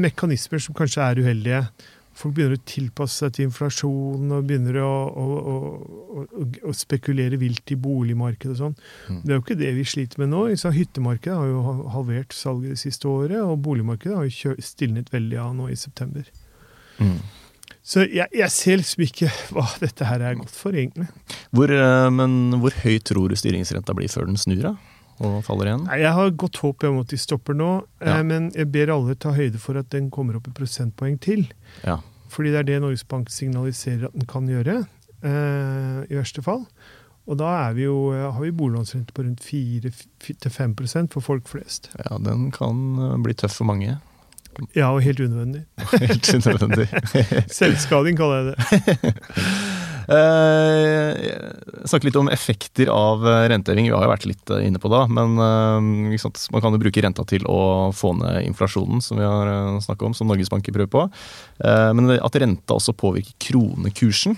[0.01, 1.61] mekanismer som kanskje er uheldige.
[2.19, 5.27] folk begynner å tilpasse seg til inflasjon og begynner å, å,
[6.03, 8.75] å, å spekulere vilt i boligmarkedet og sånn.
[9.09, 9.21] Mm.
[9.23, 10.43] Det er jo ikke det vi sliter med nå.
[10.61, 11.63] Så hyttemarkedet har jo
[11.95, 16.27] halvert salget det siste året, og boligmarkedet har jo stilnet veldig av nå i september.
[16.99, 17.23] Mm.
[17.83, 21.09] Så jeg, jeg, ser liksom ikke hva dette her er godt for, egentlig.
[21.51, 24.75] Hvor, eh, men hvor høy tror du styringsrenta blir før den snur, da?
[25.23, 25.83] Og faller igjen?
[25.89, 28.23] Nei, jeg har godt håp om at de stopper nå, eh, ja.
[28.27, 31.45] men jeg ber alle ta høyde for at den kommer opp i prosentpoeng til.
[31.83, 31.99] Ja.
[32.33, 34.85] Fordi det er det Norges Bank signaliserer at den kan gjøre,
[35.27, 36.65] eh, i verste fall.
[37.31, 41.91] Og da vi jo, har vi boliglånsrente på rundt 4-5% for folk flest.
[41.99, 44.01] Ja, den kan bli tøff for mange.
[44.77, 45.65] Ja, og helt unødvendig.
[46.03, 46.89] helt unødvendig.
[47.61, 49.43] Selvskading kaller jeg det.
[50.03, 51.13] Eh,
[51.87, 53.87] snakke litt om effekter av eh, renteheving.
[53.87, 55.03] Vi har jo vært litt eh, inne på det.
[55.15, 59.47] Men uh, man kan jo bruke renta til å få ned inflasjonen, som vi har
[59.47, 61.05] uh, snakka om, som Norges Bank prøver på.
[61.63, 64.35] Eh, men at renta også påvirker kronekursen.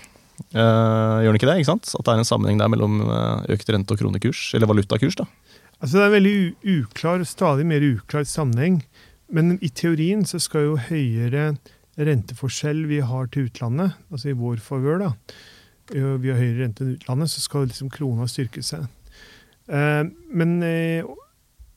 [0.53, 1.59] gjør den ikke det?
[1.63, 1.95] ikke sant?
[1.97, 3.01] At det er en sammenheng der mellom
[3.55, 5.17] økt rente og kronekurs, eller valutakurs?
[5.17, 5.29] da?
[5.81, 6.39] Altså Det er en veldig
[6.77, 8.83] uklar, stadig mer uklar sammenheng
[9.33, 11.55] men i teorien så skal jo høyere
[11.95, 15.11] renteforskjell vi har til utlandet, altså i vår favør, da,
[15.93, 18.87] vi har høyere rente enn utlandet, så skal liksom krona styrke seg.
[19.69, 20.03] Eh,
[20.37, 21.05] men eh,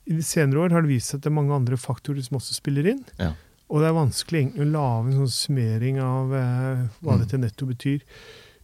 [0.07, 2.39] i de senere år har det vist seg at det er mange andre faktorer som
[2.39, 3.03] også spiller inn.
[3.19, 3.33] Ja.
[3.67, 7.23] Og det er vanskelig å lage en sånn summering av eh, hva mm.
[7.23, 8.03] dette netto betyr.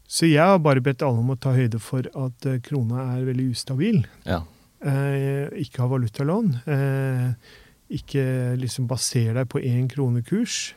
[0.07, 3.49] Så jeg har bare bedt alle om å ta høyde for at krona er veldig
[3.55, 4.03] ustabil.
[4.27, 4.43] Ja.
[4.83, 6.49] ikke har valutalån.
[6.69, 7.53] Eh,
[7.91, 8.23] ikke
[8.59, 10.73] liksom basere deg på én kronekurs.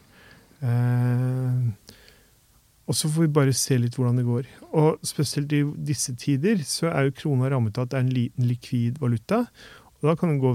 [0.65, 1.95] Eh,
[2.87, 4.47] og så får vi bare se litt hvordan det går.
[4.79, 8.15] Og spesielt i disse tider så er jo krona rammet av at det er en
[8.15, 9.45] liten likvid valuta.
[10.03, 10.53] Og da kan den gå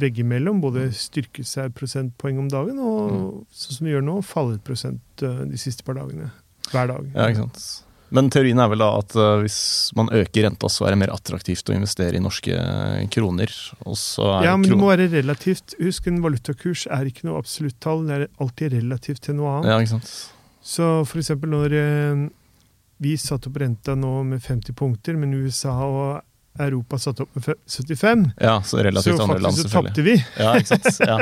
[0.00, 3.26] veggimellom, både styrke seg prosentpoeng om dagen, og mm.
[3.52, 6.32] sånn som vi gjør nå, falle et prosent eh, de siste par dagene.
[6.72, 7.12] Hver dag.
[7.12, 7.87] Ja, ikke sant.
[8.14, 9.58] Men teorien er vel da at uh, hvis
[9.98, 13.52] man øker renta, så er det mer attraktivt å investere i norske eh, kroner.
[13.84, 15.76] ja, men det må være relativt.
[15.82, 19.72] Husk, en valutakurs er ikke noe absolutt tall, det er alltid relativt til noe annet.
[19.72, 20.12] Ja, ikke sant?
[20.68, 22.24] Så for eksempel når uh,
[23.04, 26.24] vi satte opp renta nå med 50 punkter, men USA og
[26.58, 30.24] Europa satte opp med 75, ja, så relativt så land, så tapte vi.
[30.38, 31.00] Ja ikke, sant?
[31.00, 31.18] Ja.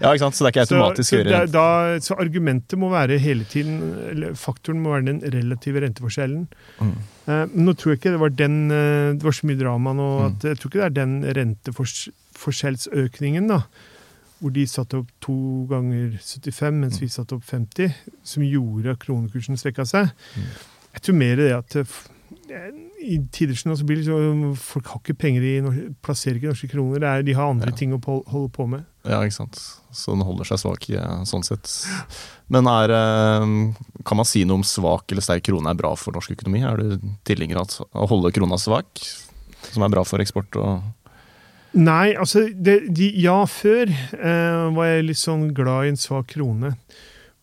[0.00, 0.34] ja, ikke sant?
[0.36, 1.66] Så det er ikke automatisk så, så, da,
[2.04, 3.72] så argumentet må være hele tiden
[4.12, 6.42] eller Faktoren må være den relative renteforskjellen.
[6.80, 6.96] Mm.
[7.26, 10.06] Uh, nå tror jeg ikke det var den uh, Det var så mye drama nå
[10.06, 10.26] mm.
[10.28, 13.58] at jeg tror ikke det er den renteforskjellsøkningen da,
[14.38, 15.36] hvor de satte opp to
[15.70, 17.88] ganger 75 mens vi satte opp 50,
[18.26, 20.04] som gjorde at kronekursen svekka seg.
[20.36, 20.48] Mm.
[20.96, 21.74] Jeg tror mer det at
[23.00, 25.54] i tider som blir liksom, Folk har ikke penger i,
[26.04, 27.04] plasserer ikke norske kroner.
[27.04, 27.76] Er, de har andre ja.
[27.78, 28.86] ting å holde på med.
[29.06, 29.60] Ja, ikke sant.
[29.94, 30.88] Så den holder seg svak
[31.28, 31.70] sånn sett.
[32.52, 33.46] Men er, eh,
[34.06, 36.64] kan man si noe om svak eller sterk krone er bra for norsk økonomi?
[36.66, 39.02] Er du tilhenger av å holde krona svak,
[39.70, 40.92] som er bra for eksport og
[41.76, 46.30] Nei, altså det, de, Ja, før eh, var jeg litt sånn glad i en svak
[46.32, 46.70] krone.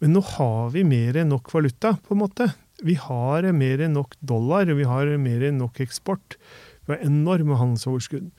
[0.01, 2.47] Men nå har vi mer enn nok valuta, på en måte
[2.81, 6.37] vi har mer enn nok dollar, vi har mer enn nok eksport.
[6.83, 8.31] Vi har enorme handelsoverskudd.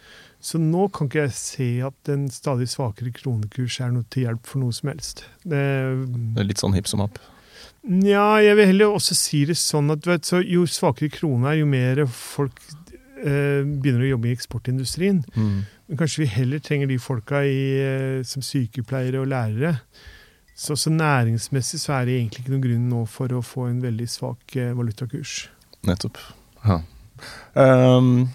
[0.44, 4.44] Så nå kan ikke jeg se at en stadig svakere kronekurs er noe til hjelp
[4.48, 5.24] for noe som helst.
[5.44, 5.62] Det,
[6.34, 7.20] det er litt sånn hipp som happ?
[7.84, 11.60] Nja, jeg vil heller også si det sånn at vet, så jo svakere krone er,
[11.60, 12.60] jo mer folk
[13.20, 15.22] eh, begynner å jobbe i eksportindustrien.
[15.36, 15.56] Mm.
[15.88, 19.78] Men kanskje vi heller trenger de folka i, eh, som sykepleiere og lærere
[20.54, 23.80] så, så, næringsmessig så er det egentlig ikke noen grunn nå for å få en
[23.82, 25.48] veldig svak eh, valutakurs.
[25.86, 26.20] Nettopp.
[26.64, 26.80] Ja.
[27.58, 28.28] Um,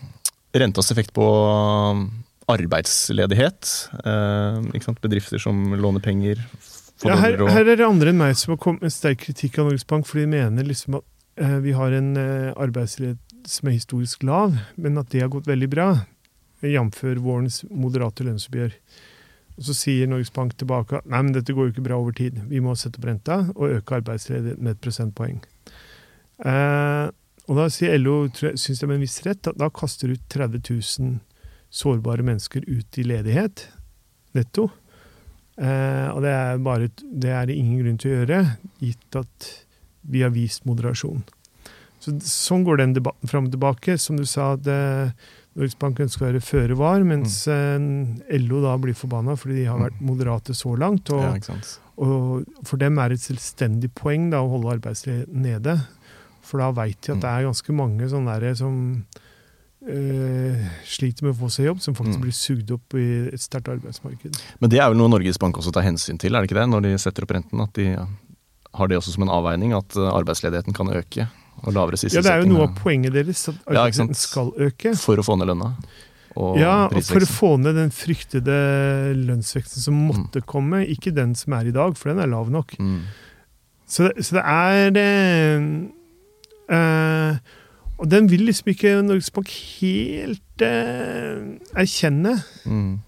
[0.55, 2.09] rentas effekt på um,
[2.51, 3.71] arbeidsledighet.
[4.03, 6.43] Uh, Bedrifter som låner penger.
[7.05, 9.69] Ja, her, her, er det andre enn meg som har kommet med sterk kritikk av
[9.69, 11.05] Norges Bank, for de mener liksom at
[11.39, 15.47] uh, vi har en uh, arbeidsledighet som er historisk lav, men at det har gått
[15.47, 15.93] veldig bra.
[16.59, 17.03] Jf.
[17.23, 18.75] vårens moderate lønnsoppgjør.
[19.59, 22.15] Og Så sier Norges Bank tilbake at nei, men dette går jo ikke bra over
[22.15, 22.39] tid.
[22.47, 25.41] Vi må sette opp renta og øke arbeidsledigheten med et prosentpoeng.
[26.47, 27.07] Eh,
[27.49, 30.61] og da sier LO, syns jeg med en viss rett, at da kaster du 30
[30.63, 31.17] 000
[31.69, 33.65] sårbare mennesker ut i ledighet
[34.37, 34.69] netto.
[35.59, 38.39] Eh, og det er, bare, det er det ingen grunn til å gjøre,
[38.79, 39.49] gitt at
[40.09, 41.25] vi har vist moderasjon.
[41.99, 43.97] Så, sånn går den debatten fram og tilbake.
[43.99, 44.79] Som du sa, det,
[45.59, 48.25] Norges å være føre var, mens mm.
[48.29, 50.05] Eh, LO da blir forbanna fordi de har vært mm.
[50.07, 51.11] moderate så langt.
[51.15, 51.57] Og, ja,
[51.99, 55.75] og for dem er det et selvstendig poeng da, å holde arbeidsledigheten nede.
[56.45, 58.77] For da veit de at det er ganske mange sånne der som
[59.83, 62.23] øh, sliter med å få seg jobb, som faktisk mm.
[62.23, 64.39] blir sugd opp i et sterkt arbeidsmarked.
[64.63, 66.69] Men det er vel noe Norges Bank også tar hensyn til, er det ikke det?
[66.71, 67.61] Når de setter opp renten?
[67.65, 67.91] At de
[68.79, 71.27] har det også som en avveining at eh, arbeidsledigheten kan øke.
[71.63, 74.95] Og lavere Ja, Det er jo noe av poenget deres, at Ja, arbeidsledigheten skal øke.
[74.97, 75.73] For å få ned lønna.
[76.37, 78.55] Og Ja, og for å få ned den fryktede
[79.17, 82.75] lønnsveksten som måtte komme, ikke den som er i dag, for den er lav nok.
[82.79, 83.01] mm.
[83.89, 85.63] Så, det- så det er eh,
[86.69, 87.37] eh,
[87.99, 89.49] Og den vil liksom ikke Norges Bank
[89.81, 92.37] helt eh, erkjenne.
[92.65, 92.99] Mm.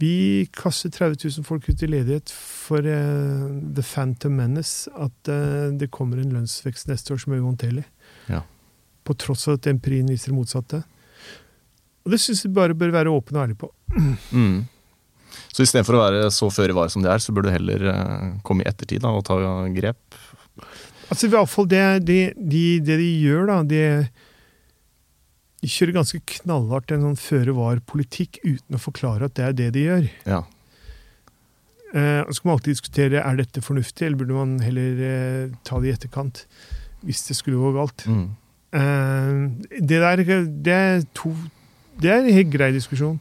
[0.00, 4.88] Vi kaster 30 000 folk ut i ledighet for uh, the phantom menace.
[4.96, 7.84] At uh, det kommer en lønnsvekst neste år som er uhåndterlig.
[8.32, 8.40] Ja.
[9.04, 10.80] På tross av at empirien viser det motsatte.
[12.06, 13.72] Og det syns vi bare bør være åpne og ærlige på.
[14.30, 14.60] Mm.
[15.54, 18.24] Så istedenfor å være så føre var som det er, så bør du heller uh,
[18.46, 19.36] komme i ettertid da, og ta
[19.74, 20.16] grep.
[21.10, 23.82] Altså i hvert fall det, det, det, det de gjør, da de,
[25.60, 29.84] de kjører ganske knallhardt en sånn føre-var-politikk uten å forklare at det er det de
[29.84, 30.08] gjør.
[30.24, 30.40] Ja.
[31.92, 35.80] Eh, så kan man alltid diskutere er dette fornuftig, eller burde man heller eh, ta
[35.82, 36.44] det i etterkant.
[37.04, 38.04] Hvis det skulle gå galt.
[38.06, 38.28] Mm.
[38.76, 40.24] Eh, det der
[40.64, 41.34] det er, to,
[42.00, 43.18] det er en helt grei diskusjon.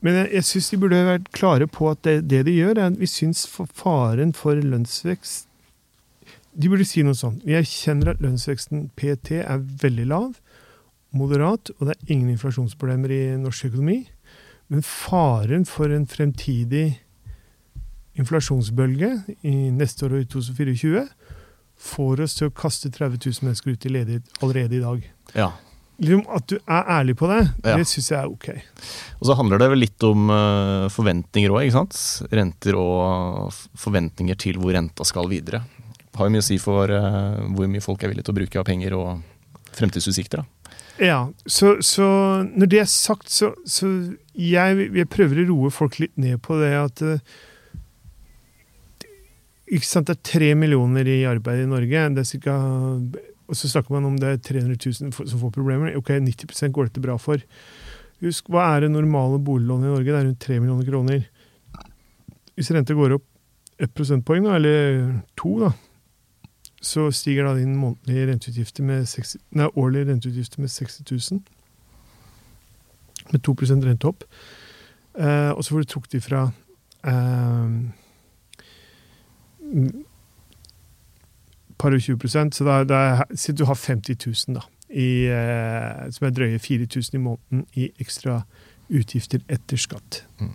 [0.00, 2.90] Men jeg, jeg syns de burde vært klare på at det, det de gjør, er
[2.90, 5.46] at vi syns faren for lønnsvekst
[6.56, 7.42] De burde si noe sånt.
[7.44, 10.38] Vi erkjenner at lønnsveksten PT er veldig lav,
[11.16, 14.02] moderat, og det er ingen inflasjonsproblemer i norsk økonomi.
[14.68, 16.98] Men faren for en fremtidig
[18.16, 19.10] inflasjonsbølge
[19.46, 21.04] i neste år og i 2024
[21.86, 25.08] får oss til å kaste 30 000 mennesker ut i ledighet allerede i dag.
[25.36, 25.52] ja.
[25.96, 27.76] Liksom At du er ærlig på det, Ja.
[27.78, 28.48] det syns jeg er ok.
[29.18, 32.28] Og så handler det vel litt om eh, forventninger òg, ikke sant.
[32.36, 33.48] Renter og
[33.80, 35.62] forventninger til hvor renta skal videre.
[36.14, 38.60] Har jo mye å si for eh, hvor mye folk er villige til å bruke
[38.60, 39.22] av penger og
[39.72, 40.44] fremtidsutsikter.
[40.44, 40.44] da.
[41.02, 42.06] Ja, så, så
[42.48, 43.88] når det er sagt, så, så
[44.32, 47.36] jeg, jeg prøver å roe folk litt ned på det at eh,
[49.76, 52.04] ikke sant, Det er tre millioner i arbeid i Norge.
[52.14, 55.96] det er cirka, Og så snakker man om det er 300 000 som får problemer.
[55.98, 57.42] Ok, 90% går dette bra for.
[58.22, 60.12] Husk, Hva er det normale boliglånet i Norge?
[60.12, 61.26] Det er rundt 3 millioner kroner.
[62.56, 63.26] Hvis renta går opp
[63.82, 65.02] ett prosentpoeng, eller
[65.36, 65.74] to, da,
[66.86, 71.42] så stiger da din månedlige renteutgifter med 60, nei, årlige renteutgifter med 60 000.
[73.32, 74.24] Med 2 rente opp.
[75.18, 76.50] Eh, og så får du trukket ifra
[77.06, 77.70] eh,
[81.78, 84.16] par og 20% så da, da Si at du har 50
[84.48, 84.62] 000, da.
[84.90, 88.42] I, eh, som er drøye 4000 i måneden i ekstra
[88.88, 90.22] utgifter etter skatt.
[90.40, 90.54] Mm.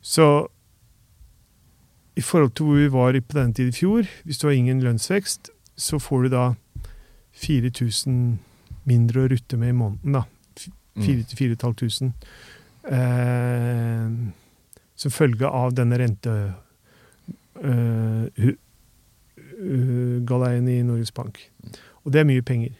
[0.00, 0.46] Så
[2.18, 4.82] i forhold til hvor vi var på denne tid i fjor, hvis du har ingen
[4.82, 6.44] lønnsvekst, så får du da
[7.38, 8.38] 4000
[8.88, 10.24] mindre å rutte med i måneden, da.
[10.98, 11.04] Mm.
[11.06, 12.12] 4000-4500.
[12.88, 14.06] Eh,
[14.98, 16.66] som følge av denne rentegaleien
[17.64, 18.54] Eh, eh,
[20.68, 21.50] i Norges Bank.
[22.04, 22.76] Og det er mye penger.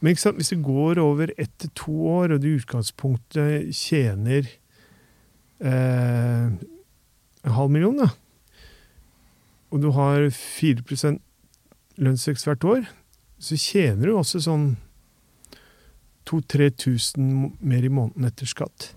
[0.00, 4.44] Men hvis det går over ett til to år, og du i utgangspunktet tjener
[5.60, 6.52] eh,
[7.44, 8.10] en halv million, da,
[9.74, 11.18] og du har 4%
[11.98, 12.84] lønnsvekst hvert år,
[13.42, 14.68] så tjener du også sånn
[16.30, 18.92] 2000-3000 mer i måneden etter skatt.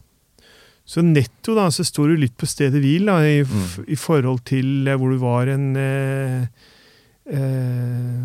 [0.88, 3.90] Så netto da, så står du litt på stedet hvil da, i, mm.
[3.92, 6.46] i forhold til eh, hvor du var en eh,
[7.28, 8.22] eh,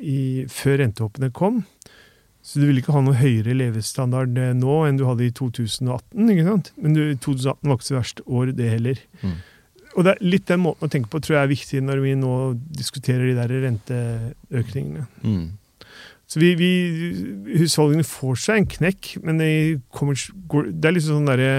[0.00, 1.60] i, Før rentehoppene kom.
[2.40, 6.30] Så du vil ikke ha noe høyere levestandard eh, nå enn du hadde i 2018.
[6.32, 6.72] ikke sant?
[6.80, 9.02] Men du, 2018 var ikke så verst år, det heller.
[9.20, 9.36] Mm.
[9.96, 12.12] Og det er litt den måten å tenke på tror jeg er viktig når vi
[12.18, 12.34] nå
[12.78, 15.06] diskuterer de der renteøkningene.
[15.24, 15.48] Mm.
[16.30, 16.68] Så vi, vi,
[17.58, 19.50] husholdningene får seg en knekk, men det,
[19.90, 20.14] kommer,
[20.52, 21.50] går, det er liksom sånn derre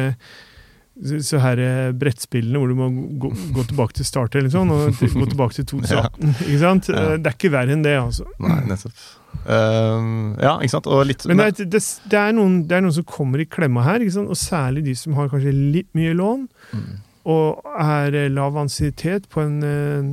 [1.01, 2.87] så, her eh, brettspillene hvor du må
[3.19, 6.33] gå, gå tilbake til start eller sånn, og gå tilbake til 2018.
[6.45, 6.89] Ikke sant?
[6.91, 7.03] Ja.
[7.03, 8.27] Eh, Det er ikke verre enn det, altså.
[8.43, 9.05] Nei, nettopp.
[9.41, 10.89] Uh, ja, ikke sant.
[10.91, 11.79] Og litt Men det er, det,
[12.11, 15.15] det, er noen, det er noen som kommer i klemma her, og særlig de som
[15.19, 16.91] har kanskje litt mye lån, Mm.
[17.25, 20.07] Og er eh, lav ansiennitet på en eh,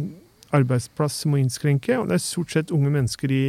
[0.56, 1.96] arbeidsplass som må innskrenke.
[2.00, 3.44] Og det er stort sett unge mennesker i,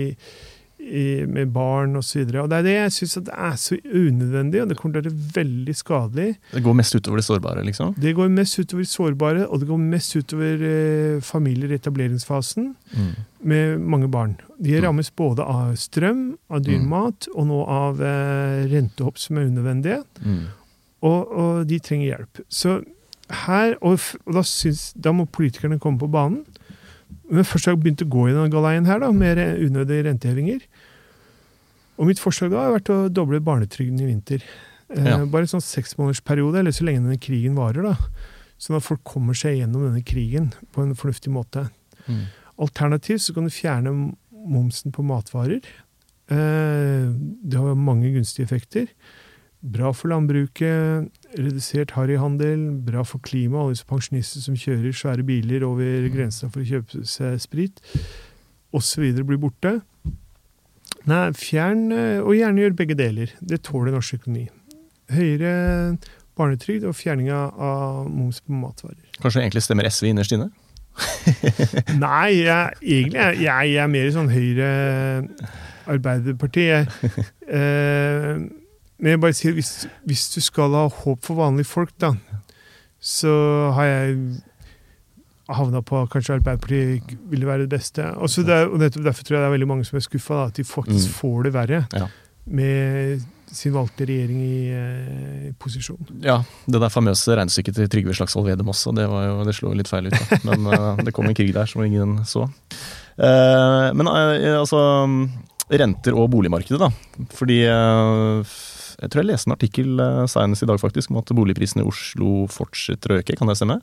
[0.79, 2.21] i, med barn osv.
[2.23, 5.11] Og, så og det er det jeg syns er så unødvendig, og det kommer til
[5.11, 6.27] å være veldig skadelig.
[6.53, 7.93] Det går mest utover de sårbare, liksom.
[7.99, 13.09] Det går mest utover sårbare, og det går mest utover eh, familier i etableringsfasen Mm.
[13.43, 14.37] med mange barn.
[14.59, 14.83] De Mm.
[14.87, 16.89] rammes både av strøm, av dyr Mm.
[17.35, 20.03] og nå av eh, rentehopp som er unødvendige.
[20.25, 20.47] Mm.
[21.01, 22.41] Og, og de trenger hjelp.
[22.49, 22.83] Så
[23.29, 26.43] her, og, og da, synes, da må politikerne komme på banen.
[27.29, 30.63] Men først har jeg begynt å gå i denne galeien her, da, med unødige rentehevinger.
[31.99, 34.45] Og mitt forslag da har vært å doble barnetrygden i vinter.
[34.95, 35.17] Eh, Ja.
[35.25, 37.95] Bare en sånn seksmånedersperiode, eller så lenge denne krigen varer, da.
[38.59, 41.69] sånn at folk kommer seg gjennom denne krigen på en fornuftig måte.
[42.07, 42.25] Mm.
[42.59, 43.93] Alternativt så kan du fjerne
[44.31, 45.61] momsen på matvarer.
[46.29, 47.05] Eh,
[47.43, 48.87] det har mange gunstige effekter.
[49.61, 55.65] Bra for landbruket, redusert harryhandel, bra for klimaet, alle disse pensjonister som kjører svære biler
[55.67, 57.83] over grensa for å kjøpe seg sprit,
[58.75, 59.05] osv.
[59.21, 59.79] blir borte.
[61.09, 63.35] Nei, fjern, eh, og gjerne gjør begge deler.
[63.41, 64.47] Det tåler norsk økonomi.
[65.13, 65.53] Høyere
[66.39, 68.99] barnetrygd og fjerning av moms på matvarer.
[69.19, 70.49] Kanskje egentlig stemmer SV innerst inne?
[72.03, 74.69] Nei, jeg, egentlig jeg, jeg er mer sånn Høyre
[75.89, 76.89] Arbeiderpartiet.
[77.01, 77.27] Jeg,
[77.59, 78.41] eh,
[78.99, 82.13] men jeg bare sier, hvis, hvis du skal ha håp for vanlige folk, da,
[82.99, 83.31] så
[83.77, 84.17] har jeg
[85.49, 88.03] havna på kanskje Arbeiderpartiet ville være det beste.
[88.21, 90.63] Også der, og Derfor tror jeg det er veldig mange som er skuffa, at de
[90.67, 91.15] faktisk Mm.
[91.21, 92.07] får det verre Ja.
[92.45, 95.97] med sin valgte regjering i eh, posisjon.
[96.21, 99.73] Ja, det der famøse regnestykket til Trygve Slagsvold Vedum også, det, var jo, det slo
[99.73, 100.13] litt feil ut.
[100.13, 100.37] da.
[100.43, 102.43] Men eh, det kom en krig der som ingen så.
[103.17, 104.83] Eh, men eh, altså
[105.69, 106.89] Renter og boligmarkedet, da.
[107.37, 108.43] Fordi eh,
[108.99, 111.87] jeg tror jeg leste en artikkel uh, senest i dag faktisk om at boligprisene i
[111.89, 113.37] Oslo fortsetter å øke.
[113.39, 113.79] Kan det stemme?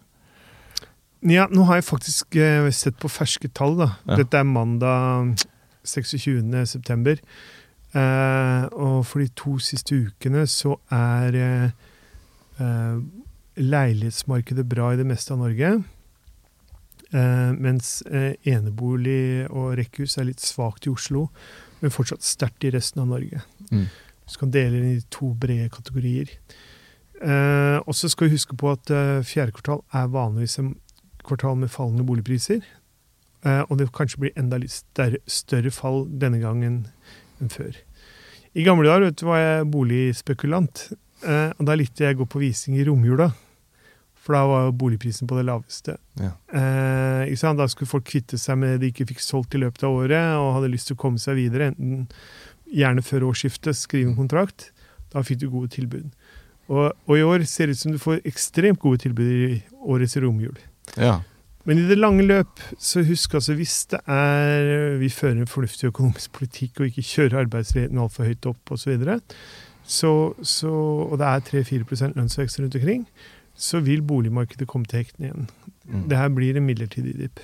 [1.26, 3.78] Ja, nå har jeg faktisk eh, sett på ferske tall.
[3.80, 3.88] da.
[4.04, 4.20] Ja.
[4.20, 5.40] Dette er mandag
[5.86, 6.52] 26.
[6.68, 7.18] september.
[7.96, 11.68] Eh, og for de to siste ukene så er eh,
[12.60, 12.98] eh,
[13.56, 15.72] leilighetsmarkedet bra i det meste av Norge.
[17.14, 21.28] Eh, mens eh, enebolig og rekkehus er litt svakt i Oslo,
[21.80, 23.40] men fortsatt sterkt i resten av Norge.
[23.70, 23.86] Mm.
[24.26, 26.32] Så kan dele det i to brede kategorier.
[27.22, 30.74] Eh, og så skal vi huske på at eh, fjerde kvartal er vanligvis en
[31.26, 32.60] kvartal med fallende boligpriser.
[33.46, 36.84] Eh, og det kanskje blir enda litt større, større fall denne gangen
[37.40, 37.76] enn før.
[38.56, 40.86] I gamle dager vet du, var jeg boligspekulant,
[41.28, 43.30] eh, og da likte jeg å gå på visning i romjula.
[44.26, 45.98] For da var jo boligprisen på det laveste.
[46.18, 46.32] Ja.
[46.50, 47.28] Eh?
[47.28, 50.32] Da skulle folk kvitte seg med det de ikke fikk solgt i løpet av året,
[50.40, 52.08] og hadde lyst til å komme seg videre, enten
[52.72, 54.70] gjerne før årsskiftet, skrive en kontrakt.
[55.12, 56.10] Da fikk du gode tilbud.
[56.66, 60.16] Og, og i år ser det ut som du får ekstremt gode tilbud i årets
[60.22, 60.58] romjul.
[60.98, 61.20] Ja.
[61.66, 65.90] Men i det lange løp, så husk altså hvis det er vi fører en fornuftig
[65.90, 69.16] økonomisk politikk og ikke kjører arbeidsledigheten altfor høyt opp osv., så, videre,
[69.86, 70.12] så,
[70.42, 70.70] så,
[71.06, 73.06] og det er 3-4% lønnsvekst rundt omkring,
[73.54, 75.50] så vil boligmarkedet komme til hektene igjen.
[75.86, 76.08] Mm.
[76.10, 77.42] Det her blir en midlertidig dipp.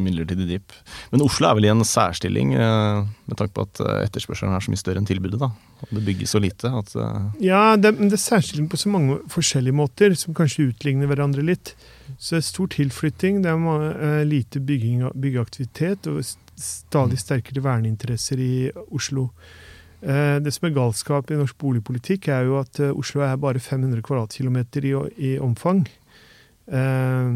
[0.00, 0.74] Midlertidig dipp.
[1.12, 4.64] Men Oslo er vel i en særstilling eh, med tanke på at eh, etterspørselen er
[4.64, 5.40] så mye større enn tilbudet.
[5.42, 5.50] da.
[5.90, 9.18] Det bygges så lite at eh, Ja, det, men det er særstilling på så mange
[9.32, 11.74] forskjellige måter, som kanskje utligner hverandre litt.
[12.16, 16.22] Så det er stor tilflytting, det er lite bygging, byggeaktivitet og
[16.60, 18.54] stadig sterkere verneinteresser i
[18.92, 19.30] Oslo.
[20.02, 24.86] Det som er galskap i norsk boligpolitikk, er jo at Oslo er bare 500 kvadratkilometer
[24.86, 24.94] i,
[25.30, 25.84] i omfang.
[26.66, 27.32] Eh,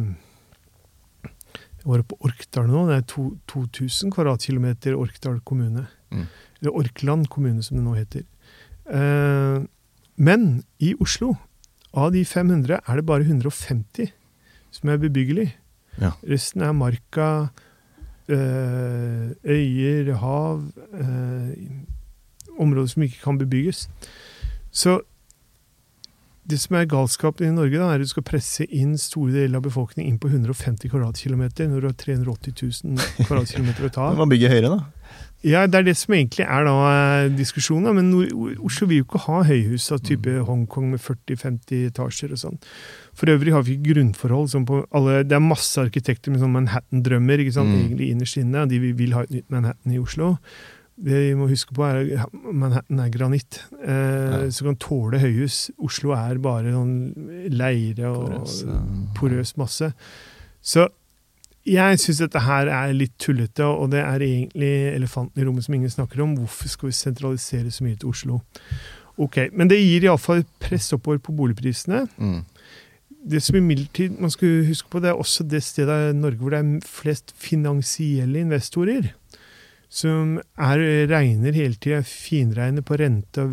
[1.87, 5.85] Jeg var på Orkdal nå, det er to, 2000 kvadratkilometer Orkdal kommune.
[6.11, 6.25] Mm.
[6.59, 8.25] Eller Orkland kommune, som det nå heter.
[8.91, 9.63] Eh,
[10.19, 11.37] Men i Oslo,
[11.95, 14.11] av de 500, er det bare 150
[14.75, 15.53] som er bebyggelig.
[16.01, 16.11] Ja.
[16.27, 17.51] Resten er marka,
[18.29, 21.55] eh, øyer, hav eh,
[22.59, 23.87] Områder som ikke kan bebygges.
[24.73, 25.03] Så
[26.47, 29.59] det som er galskapen i Norge, da, er at du skal presse inn store deler
[29.59, 34.11] av befolkningen inn på 150 kvadratkilometer når du har 380 000 kvadratkilometer å ta.
[34.21, 34.85] Man bygger høyere, da.
[35.47, 37.95] Ja, Det er det som egentlig er da eh, diskusjonen.
[37.95, 38.09] Men
[38.67, 42.57] Oslo vil jo ikke ha høyhus av type Hongkong med 40-50 etasjer og sånn.
[43.15, 46.57] For øvrig har vi ikke grunnforhold som på alle Det er masse arkitekter med sånn
[46.57, 47.85] Manhattan-drømmer ikke sant, Mm.
[47.85, 48.63] egentlig innerst inne.
[48.65, 50.33] og De vil ha et nytt Manhattan i Oslo.
[50.97, 54.51] Det vi må huske på er at Manhattan er granitt, eh, Ja.
[54.51, 55.71] så kan tåle høyhus.
[55.79, 58.79] Oslo er bare sånn leire og Porøs, ja.
[59.15, 59.93] porøs masse.
[60.63, 60.89] Så
[61.67, 65.75] jeg syns dette her er litt tullete, og det er egentlig elefanten i rommet som
[65.75, 66.35] ingen snakker om.
[66.39, 68.41] Hvorfor skal vi sentralisere så mye til Oslo?
[69.19, 72.07] Ok, Men det gir iallfall press oppover på boligprisene.
[72.19, 72.45] Mm.
[73.29, 76.51] Det som imidlertid man skal huske på, det er også det stedet i Norge hvor
[76.51, 79.13] det er flest finansielle investorer.
[79.89, 83.47] Som er, regner hele tida finregner på rente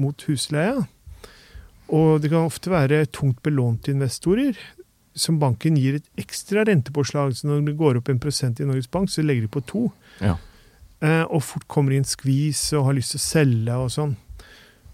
[0.00, 0.86] mot husleia.
[1.90, 4.54] Og det kan ofte være tungt belånte investorer
[5.18, 7.34] som banken gir et ekstra rentepåslag.
[7.34, 9.82] Så når det går opp en prosent i Norges Bank, så legger de på to.
[10.22, 10.36] Ja.
[11.02, 14.14] Eh, og fort kommer i en skvis og har lyst til å selge og sånn.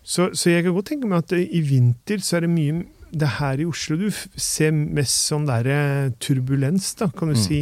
[0.07, 2.84] Så, så jeg kan godt tenke meg at eh, i vinter så er det mye
[3.16, 7.42] Det er her i Oslo du ser mest sånn derre turbulens, da, kan du Mm.
[7.44, 7.61] si.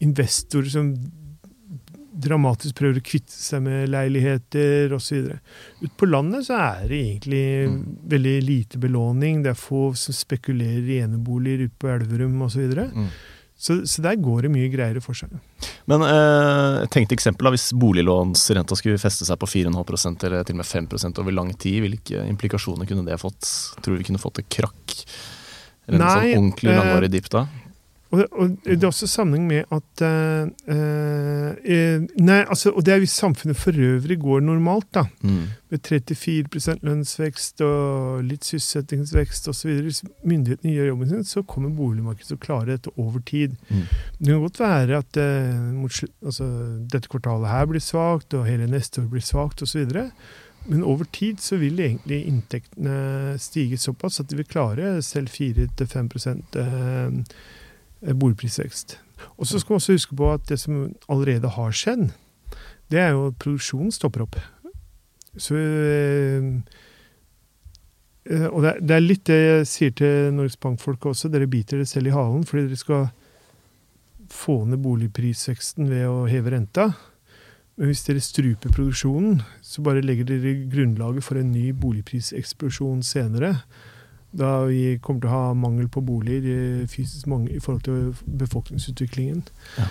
[0.00, 0.94] Investorer som
[2.20, 5.32] dramatisk prøver å kvitte seg med leiligheter osv.
[5.80, 7.82] Ute på landet så er det egentlig Mm.
[8.08, 9.42] veldig lite belåning.
[9.42, 12.52] Det er få som spekulerer i eneboliger ute på Elverum osv.
[12.52, 12.90] Så, videre.
[12.94, 13.08] Mm.
[13.58, 15.30] så Så der går det mye greiere for seg.
[15.86, 20.60] Men eh, tenkte eksempel da, hvis boliglånsrenta skulle feste seg på 4,5 eller til og
[20.62, 23.42] med 5% over lang tid, hvilke implikasjoner kunne det fått?
[23.82, 25.04] Tror du vi kunne fått et krakk?
[25.88, 27.46] Eller en Nei, sånn ordentlig eh, langvarig dipp da?
[28.10, 33.02] Og og det er også sammenheng med at eh, eh, Nei, altså, og det er
[33.04, 35.04] hvis samfunnet for øvrig går normalt, da.
[35.22, 35.44] Mm.
[35.70, 39.70] Med 34% lønnsvekst og litt sysselsettingsvekst osv.
[39.86, 43.54] Hvis myndighetene gjør jobben sin, så kommer boligmarkedet til å klare dette over tid.
[43.68, 43.86] Mm.
[44.18, 46.50] Det kan godt være at eh, altså,
[46.90, 49.86] dette kvartalet her blir svakt, og hele neste år blir svakt osv.
[50.66, 56.10] Men over tid så vil egentlig inntektene stige såpass at de vil klare selv 4-5
[56.58, 57.22] eh,
[58.00, 58.98] boligprisvekst.
[59.36, 62.08] Og så skal man også huske på at det som allerede har skjedd,
[62.90, 64.38] det er jo at produksjonen stopper opp.
[65.38, 66.46] Så eh,
[68.26, 71.30] eh, Og det er litt det jeg sier til Norges Bank-folk også.
[71.30, 73.06] Dere biter dere selv i halen fordi dere skal
[74.30, 76.90] få ned boligprisveksten ved å heve renta.
[77.78, 83.54] Men hvis dere struper produksjonen, så bare legger dere grunnlaget for en ny boligpriseksplosjon senere.
[84.30, 88.14] Da vi kommer til å ha mangel på boliger eh, fysisk mange, i forhold til
[88.40, 89.42] befolkningsutviklingen.
[89.78, 89.90] Ja.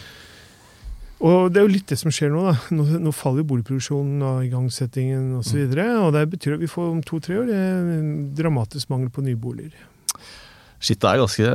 [1.19, 2.45] Og det er jo litt det som skjer nå.
[2.47, 2.53] da.
[2.71, 5.65] Nå, nå faller jo boligproduksjonen og igangsettingen osv.
[5.65, 9.25] Og, så og det betyr at vi får om to-tre år en dramatisk mangel på
[9.25, 9.75] nye boliger.
[10.79, 11.49] Shit, det er ganske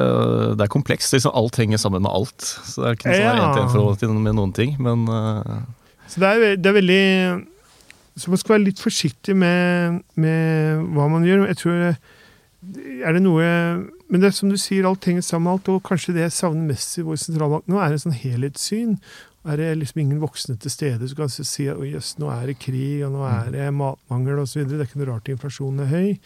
[0.58, 1.14] Det er komplekst.
[1.16, 2.44] Liksom alt henger sammen med alt.
[2.44, 3.46] Så det er ikke noe sånn Ja.
[3.48, 4.76] én-til-én-forhold til med noen ting.
[4.76, 5.64] Men uh...
[6.12, 7.04] Så det er, det er veldig
[8.20, 11.48] Så man skal være litt forsiktig med, med hva man gjør.
[11.48, 11.96] Jeg tror
[13.04, 13.42] Er det noe
[14.10, 15.68] Men det er som du sier, alt henger sammen med alt.
[15.74, 18.98] Og kanskje det jeg savner mest i vår sentralbank nå, er en sånn helhetssyn.
[19.44, 22.58] Er det liksom ingen voksne til stede som kan si at jøss, nå er det
[22.62, 24.62] krig, og nå er det matmangel osv.
[24.68, 26.18] Det er ikke noe rart inflasjonen er høy.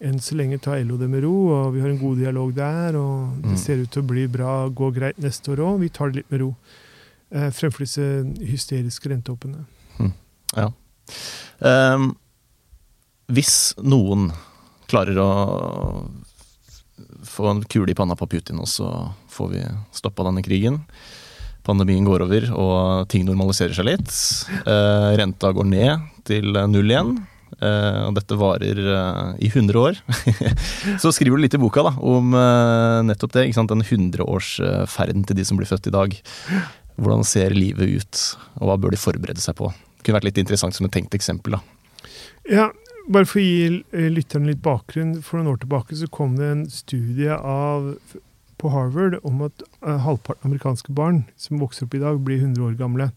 [0.00, 2.96] Enn så lenge tar LO det med ro, og vi har en god dialog der.
[2.96, 3.56] Og det Mm.
[3.56, 5.80] ser ut til å bli bra, gå greit neste år òg.
[5.80, 6.56] Vi tar det litt med ro.
[7.32, 9.64] Eh, fremfor disse hysteriske rentehoppene.
[10.56, 10.70] ja.
[11.60, 12.16] Um,
[13.28, 14.32] hvis noen
[14.90, 15.30] klarer å
[17.26, 18.90] få en kule i panna på Putin, og så
[19.32, 19.64] får vi
[19.96, 20.80] stoppa denne krigen.
[21.66, 24.14] Pandemien går over, og ting normaliserer seg litt.
[24.64, 27.14] Eh, renta går ned til null igjen.
[27.60, 29.98] Eh, og dette varer eh, i 100 år.
[31.02, 33.48] så skriver du litt i boka da, om eh, nettopp det.
[33.52, 36.16] Den 100-årsferden til de som blir født i dag.
[37.00, 38.22] Hvordan ser livet ut,
[38.60, 39.70] og hva bør de forberede seg på?
[39.70, 41.58] Det kunne vært litt interessant som et tenkt eksempel.
[41.58, 42.08] da.
[42.48, 42.70] Ja,
[43.10, 45.18] bare for å gi eh, lytterne litt bakgrunn.
[45.24, 47.92] For noen år tilbake så kom det en studie av,
[48.60, 52.42] på Harvard om at eh, halvparten av amerikanske barn som vokser opp i dag, blir
[52.42, 53.10] 100 år gamle.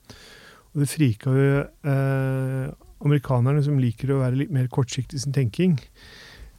[0.73, 2.67] Og det frika jo eh,
[3.03, 5.77] amerikanerne som liker å være litt mer kortsiktig i sin tenking.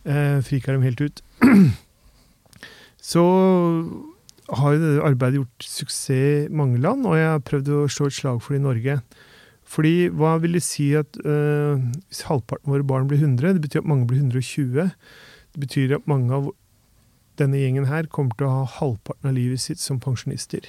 [0.05, 1.23] Eh, frika dem helt ut.
[3.13, 3.25] så
[4.55, 8.11] har jo det arbeidet gjort suksess i mange land, og jeg har prøvd å slå
[8.11, 8.99] et slag for det i Norge.
[9.65, 13.65] Fordi hva vil det si at øh, hvis halvparten av våre barn blir 100, det
[13.65, 14.91] betyr at mange blir 120.
[15.55, 16.53] Det betyr at mange av
[17.41, 20.69] denne gjengen her kommer til å ha halvparten av livet sitt som pensjonister.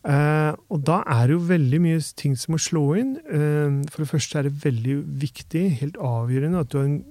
[0.00, 3.14] Uh, og da er det jo veldig mye ting som må slå inn.
[3.28, 7.02] Uh, for det første er det veldig viktig, helt avgjørende, at du har en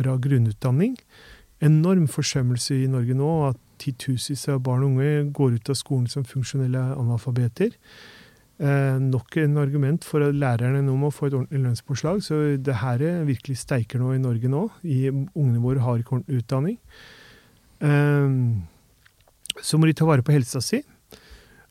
[0.00, 0.96] bra grunnutdanning.
[1.64, 6.08] Enorm forsømmelse i Norge nå at titusenvis av barn og unge går ut av skolen
[6.10, 7.76] som funksjonelle analfabeter.
[8.56, 12.22] Eh, nok en argument for at lærerne nå må få et ordentlig lønnspåslag.
[12.24, 14.64] Så det her er virkelig steiker nå i Norge nå.
[14.82, 16.78] I, ungene våre har ikke ordentlig utdanning.
[17.84, 18.36] Eh,
[19.60, 20.80] så må de ta vare på helsa si.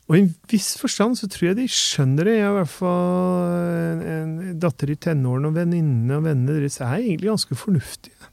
[0.06, 2.36] Og i en viss forstand så tror jeg de skjønner det.
[2.36, 6.78] Jeg har i hvert fall en, en datter i tenårene, og venninnene og vennene deres
[6.78, 8.30] er egentlig ganske fornuftige.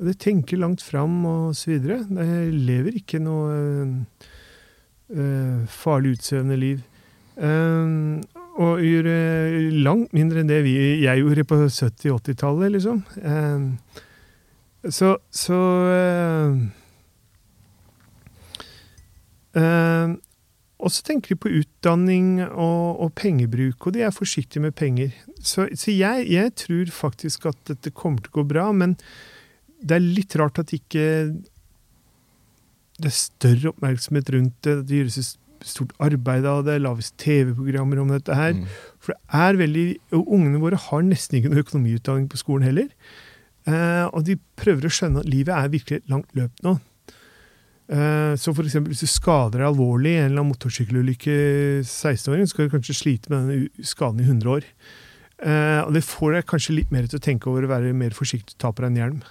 [0.00, 2.00] Og de tenker langt fram og så videre.
[2.10, 3.52] De lever ikke noe
[5.14, 6.82] øh, farlig utsøvende liv.
[7.34, 8.22] Um,
[8.54, 13.00] og gjør øh, langt mindre enn det vi, jeg gjorde på 70-80-tallet, liksom.
[13.18, 13.72] Um,
[14.84, 15.58] så så
[15.90, 16.60] uh,
[19.58, 20.14] um,
[20.78, 25.10] Og så tenker de på utdanning og, og, pengebruk, og de er forsiktige med penger.
[25.40, 28.94] Så, så jeg, jeg, tror faktisk at dette kommer til å gå bra, men
[29.80, 31.06] det er litt rart at ikke
[32.94, 34.76] det er større oppmerksomhet rundt det.
[34.86, 35.32] Det gjøres
[35.66, 38.56] stort arbeid av det, lages TV-programmer om dette her.
[38.56, 38.64] Mm.
[39.02, 39.86] For det er veldig
[40.16, 42.90] Og ungene våre har nesten ikke noe økonomiutdanning på skolen heller.
[43.64, 46.76] Eh, og de prøver å skjønne at livet er virkelig et langt løp nå.
[47.84, 51.38] Eh, så eksempel, hvis du skader deg alvorlig i en eller annen motorsykkelulykke
[51.84, 54.68] 16-åring, så skal du kanskje slite med denne skaden i 100 år.
[55.44, 58.16] Eh, og det får deg kanskje litt mer til å tenke over å være mer
[58.16, 59.24] forsiktig, ta på deg en hjelm.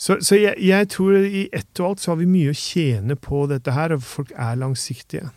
[0.00, 3.18] Så, så jeg, jeg, tror i ett og alt så har vi mye å tjene
[3.20, 5.28] på dette her, og folk er langsiktige.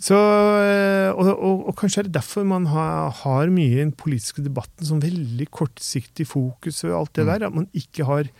[0.00, 3.92] Så, eh, og, og, og, kanskje er det derfor man har, har mye i den
[3.92, 7.30] politiske debatten som veldig kortsiktig fokus og alt det mm.
[7.34, 7.46] der.
[7.50, 8.30] At man ikke har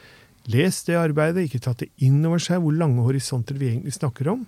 [0.51, 4.33] lest det arbeidet, ikke tatt det inn over seg hvor lange horisonter vi egentlig snakker
[4.33, 4.47] om.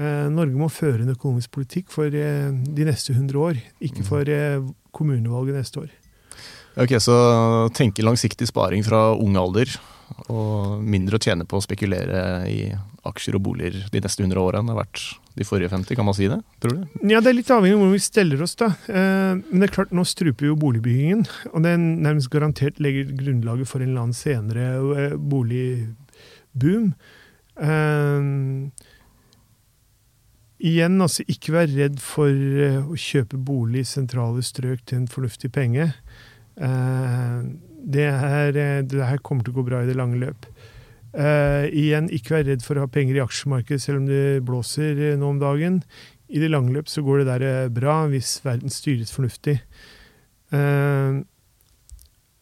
[0.00, 4.08] Eh, Norge må føre en økonomisk politikk for eh, de neste 100 år, ikke mm.
[4.08, 4.62] for eh,
[4.96, 5.90] kommunevalget neste år.
[6.80, 7.14] Ok, Så
[7.76, 9.72] tenke langsiktig sparing fra ung alder,
[10.30, 12.70] og mindre å tjene på å spekulere i
[13.08, 15.04] aksjer og boliger de neste 100 årene enn det har vært
[15.38, 16.40] de forrige 50, kan man si det?
[16.60, 16.82] tror du?
[17.08, 18.56] Ja, Det er litt avhengig av hvordan vi steller oss.
[18.60, 18.68] da.
[18.90, 21.24] Men det er klart, nå struper jo boligbyggingen.
[21.54, 26.92] Og er nærmest garantert legger grunnlaget for en eller annen senere boligboom.
[30.60, 32.28] Igjen, altså ikke vær redd for
[32.84, 35.88] å kjøpe bolig i sentrale strøk til en fornuftig penge.
[36.60, 40.44] Det, her, det, her, kommer til å gå bra i det lange løp.
[41.12, 45.32] Igjen, ikke vær redd for å ha penger i aksjemarkedet selv om det blåser nå
[45.32, 45.80] om dagen.
[46.30, 49.56] I det lange løp så går det der bra hvis verden styres fornuftig.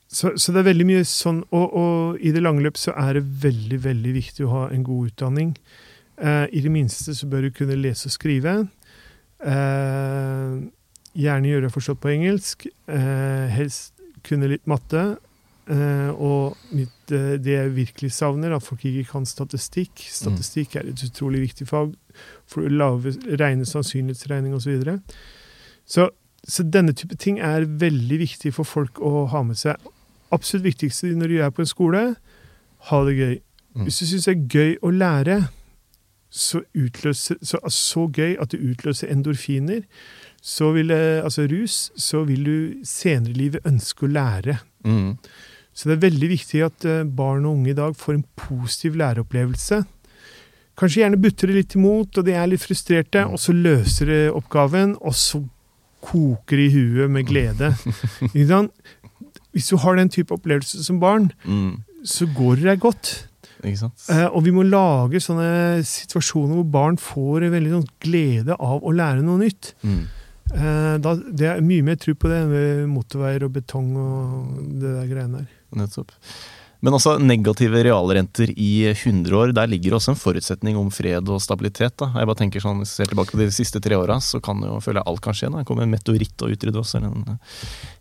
[0.08, 3.18] Så, så, det er veldig mye sånn, og, og i det lange løp så er
[3.18, 5.54] det veldig, veldig viktig å ha en god utdanning.
[6.20, 8.54] Uh, I det minste så bør du kunne lese og skrive.
[9.38, 10.54] Eh,
[11.14, 12.66] gjerne gjøre forstått på engelsk.
[12.90, 13.94] Eh, helst
[14.26, 15.18] kunne litt matte.
[15.68, 20.00] Og mitt, det jeg virkelig savner, at folk ikke kan statistikk.
[20.12, 21.92] Statistikk er et utrolig viktig fag
[22.48, 24.80] for å lage regne sannsynlighetsregning osv.
[24.80, 24.96] Så,
[25.84, 26.08] så
[26.48, 29.76] så denne type ting er veldig viktig for folk å ha med seg.
[30.32, 32.02] Absolutt viktigste når du er på en skole,
[32.88, 33.36] ha det gøy.
[33.74, 33.84] Mm.
[33.86, 35.38] Hvis du syns det er gøy å lære,
[36.28, 39.84] så, utløser, så, så gøy at det utløser endorfiner.
[40.44, 44.58] Så vil altså rus, så vil du senere i livet ønske å lære.
[44.86, 45.16] Mm.
[45.78, 48.98] Så det er veldig viktig at eh, barn og unge i dag får en positiv
[48.98, 49.84] læreopplevelse.
[50.78, 54.18] Kanskje gjerne butter det litt imot, og de er litt frustrerte, og så løser de
[54.34, 55.40] oppgaven, og så
[56.02, 57.72] koker i huet med glede.
[59.54, 61.72] Hvis du har den type opplevelse som barn, mm.
[62.06, 63.14] så går det deg godt.
[64.14, 68.94] Eh, og vi må lage sånne situasjoner hvor barn får veldig sånn glede av å
[68.94, 69.72] lære noe nytt.
[69.82, 70.02] Mm.
[70.54, 74.94] Eh, da, det er mye mer tro på det enn motorveier og betong og det
[74.94, 75.57] der greiene der.
[75.76, 76.14] Nettopp.
[76.78, 81.40] Men altså negative realrenter i 100 år, der ligger også en forutsetning om fred og
[81.42, 81.96] stabilitet.
[81.98, 82.12] da.
[82.14, 84.62] Jeg bare tenker sånn, Hvis jeg ser tilbake på de siste tre åra, så kan
[84.62, 85.50] jo, føler jeg alt kan skje.
[85.50, 85.58] da.
[85.58, 87.40] Det kommer en meteoritt og utrydde oss, eller en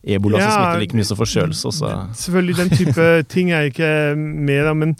[0.06, 1.72] ebola ja, som smitter like mye som forkjølelse.
[2.22, 4.76] Selvfølgelig, den type ting er ikke med, da.
[4.78, 4.96] Men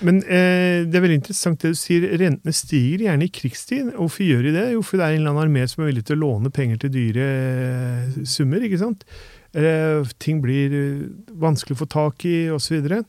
[0.00, 2.06] men eh, det er veldig interessant det du sier.
[2.20, 3.90] Rentene stiger gjerne i krigstid.
[3.98, 4.62] Hvorfor gjør de det?
[4.72, 6.80] Jo, fordi det er en eller annen armé som er villig til å låne penger
[6.80, 8.64] til dyre eh, summer.
[8.64, 9.04] ikke sant?
[9.50, 11.06] Eh, ting blir eh,
[11.42, 12.84] vanskelig å få tak i, osv.
[12.86, 13.00] Så,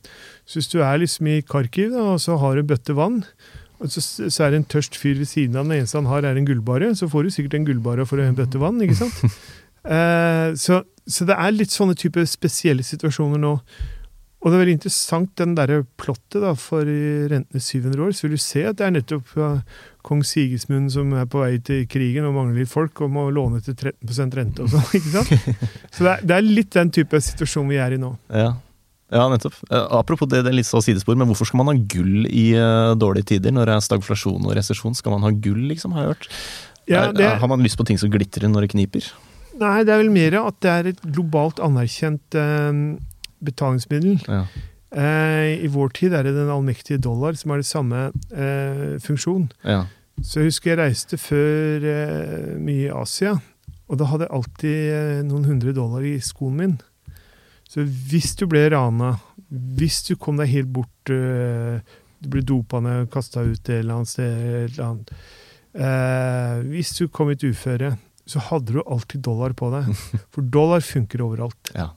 [0.46, 3.22] så hvis du er liksom i Kharkiv da, og så har en bøtte vann,
[3.82, 6.26] og så, så, er det en tørst fyr ved siden av den eneste han har,
[6.26, 8.82] er en gullbare, så får du sikkert en gullbare for en bøtte vann.
[8.86, 9.26] ikke sant?
[9.82, 10.76] Eh, så,
[11.10, 13.56] så det er litt sånne type spesielle situasjoner nå.
[14.42, 16.88] Og det er veldig interessant, den derre plottet da, for
[17.30, 18.14] rentene 700 år.
[18.18, 19.36] Så vil du se at det er nettopp
[20.02, 23.78] kong Sigismund som er på vei til krigen og mangler folk, og må låne til
[23.78, 24.88] 13% rente og sånn.
[24.98, 25.62] ikke sant?
[25.94, 28.16] Så det er, det er, litt den type situasjon vi er i nå.
[28.34, 28.52] Ja.
[29.12, 29.58] Ja, nettopp.
[29.68, 32.46] Eh, apropos det, det er litt så sidespor, men hvorfor skal man ha gull i
[32.56, 33.52] uh, dårlige tider?
[33.54, 36.30] Når det er stagflasjon og resesjon, skal man ha gull, liksom, har jeg hørt?
[36.88, 37.28] Ja, det...
[37.28, 39.12] er, har man lyst på ting som glitrer når det kniper?
[39.60, 42.72] Nei, det er vel mer at det er et globalt anerkjent uh,
[43.46, 44.20] betalingsmiddel.
[44.28, 44.44] Ja.
[44.92, 49.48] Eh, I vår tid er det den allmektige dollar som har det samme eh, funksjon.
[49.64, 49.86] Ja.
[50.22, 53.38] Så jeg husker jeg reiste før eh, mye i Asia,
[53.88, 56.78] og da hadde jeg alltid eh, noen hundre dollar i skoen min.
[57.72, 59.14] Så hvis du ble rana,
[59.50, 61.80] hvis du kom deg helt bort eh,
[62.22, 65.14] Du ble dopa ned, kasta ut et eller annet sted, eller annet.
[65.74, 67.96] Eh, hvis du kom i et uføre,
[68.30, 69.90] så hadde du alltid dollar på deg.
[70.36, 71.72] For dollar funker overalt.
[71.74, 71.88] Ja.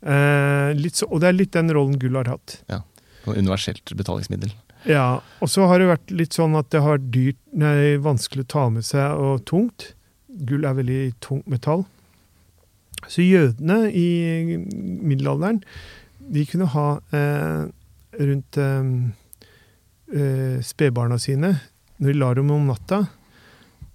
[0.00, 2.60] Eh, så, og det er litt den rollen gull har hatt.
[2.70, 2.82] Ja,
[3.28, 4.52] Universelt betalingsmiddel.
[4.88, 8.52] Ja, og så har det vært litt sånn at det har dyrt, nei, vanskelig å
[8.54, 9.90] ta med seg og tungt.
[10.48, 11.84] Gull er veldig tungt metall.
[13.08, 15.60] Så jødene i middelalderen,
[16.20, 16.86] de kunne ha
[17.16, 17.62] eh,
[18.20, 18.90] rundt eh,
[20.14, 21.54] eh, spedbarna sine
[21.96, 23.02] Når de lar dem om natta,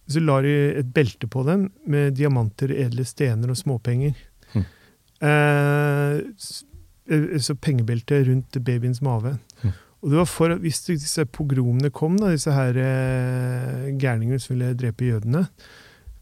[0.06, 4.14] så lar de et belte på dem med diamanter, edle stener og småpenger.
[5.22, 6.22] Eh,
[7.39, 9.36] så pengebeltet rundt babyens mage.
[9.63, 9.74] Mm.
[10.01, 14.55] Og det var for at Hvis disse pogromene kom, da, disse her eh, gærningene som
[14.55, 15.47] ville drepe jødene,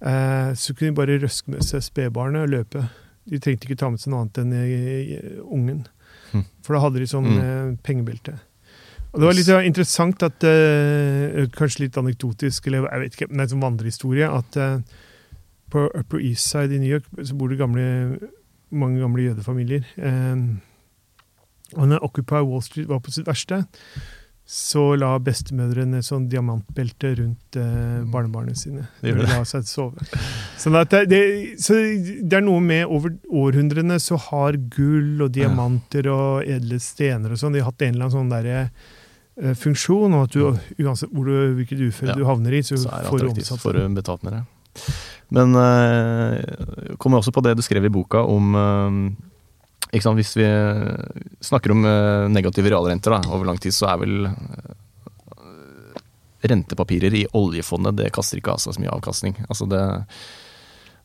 [0.04, 2.86] eh, så kunne de bare røske med seg spedbarnet og løpe.
[3.30, 5.86] De trengte ikke ta med seg noe annet enn eh, ungen.
[6.34, 6.46] Mm.
[6.64, 7.40] For da hadde de sånn Mm.
[7.44, 8.38] eh, pengebelte.
[9.14, 13.44] Og det var litt interessant at eh, Kanskje litt anekdotisk, eller jeg vet ikke, men
[13.44, 14.80] en sånn vandrehistorie, at eh,
[15.70, 17.86] på Upper East Side i New York så bor det gamle,
[18.74, 19.86] mange gamle jødefamilier.
[19.98, 20.44] Eh,
[21.78, 23.64] og når Occupy Wall Street var på sitt verste,
[24.44, 28.84] så la bestemødrene sånn diamantbelte rundt eh, barnebarna sine.
[29.02, 30.04] De la seg sove.
[30.60, 31.22] Sånn det, det,
[31.64, 37.32] så det er noe med over århundrene så har gull og diamanter og edle stener
[37.34, 38.58] og sånn, de har hatt en eller annen sånn derre
[39.40, 42.20] eh, funksjon, og at du uansett hvor du, hvilket uføre Ja.
[42.20, 44.44] du havner i, så, Så får du omsatt med det.
[45.34, 50.48] Men uh, kommer også på det du skrev i boka om eh, sant, Hvis vi
[51.42, 54.72] snakker om eh, negative realrenter da, over lang tid, så er vel eh,
[56.50, 59.38] rentepapirer i oljefondet det kaster ikke av seg så mye avkastning.
[59.48, 59.84] Altså det,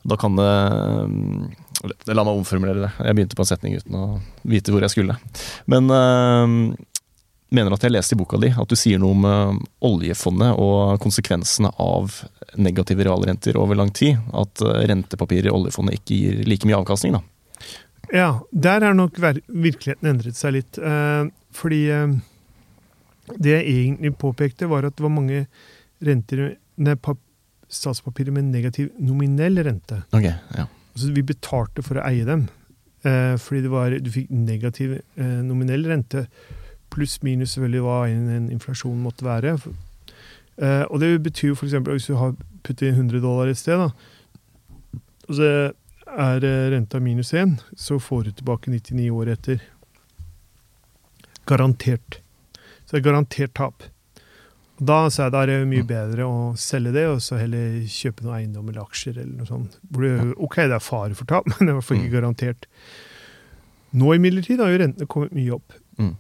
[0.09, 1.65] da kan det eh,
[2.11, 2.89] La meg omformulere det.
[3.07, 4.07] Jeg begynte på en setning uten å
[4.51, 5.15] vite hvor jeg skulle.
[5.71, 6.57] Men eh,
[7.55, 10.99] mener at jeg leste i boka di at du sier noe om eh, oljefondet og
[11.03, 12.21] konsekvensene av
[12.61, 14.19] negative realrenter over lang tid.
[14.37, 17.17] At eh, rentepapirer i oljefondet ikke gir like mye avkastning.
[17.17, 17.23] da.
[18.13, 20.81] Ja, der har nok virkeligheten endret seg litt.
[20.81, 21.25] Eh,
[21.57, 21.83] fordi
[23.37, 25.47] det jeg egentlig påpekte, var at det var mange
[26.05, 26.95] renter, nei,
[27.69, 30.03] statspapirer med negativ nominell rente.
[30.17, 30.69] Ok, ja.
[30.97, 32.47] Så vi betalte for å eie dem.
[33.05, 34.97] Fordi det var, du fikk negativ
[35.45, 36.25] nominell rente,
[36.99, 39.55] pluss minus selvfølgelig hva en, en inflasjon måtte være.
[40.59, 41.79] Eh, og det betyr jo f.eks.
[41.87, 42.35] hvis du har
[42.67, 43.93] puttet inn 100 dollar et sted, da,
[45.29, 45.51] og så
[46.09, 49.63] er eh, renta minus 1, så får du tilbake 99 år etter.
[51.49, 52.19] Garantert.
[52.85, 53.87] Så det er garantert tap.
[54.79, 58.69] Og da er det mye bedre å selge det, og så heller kjøpe noe eiendom
[58.71, 59.79] eller aksjer eller noe sånt.
[60.39, 62.17] Ok, det er fare for tap, men det er i hvert fall ikke Mm.
[62.19, 62.69] garantert.
[63.99, 65.75] Nå imidlertid har jo rentene kommet mye opp.
[65.99, 66.13] Mm.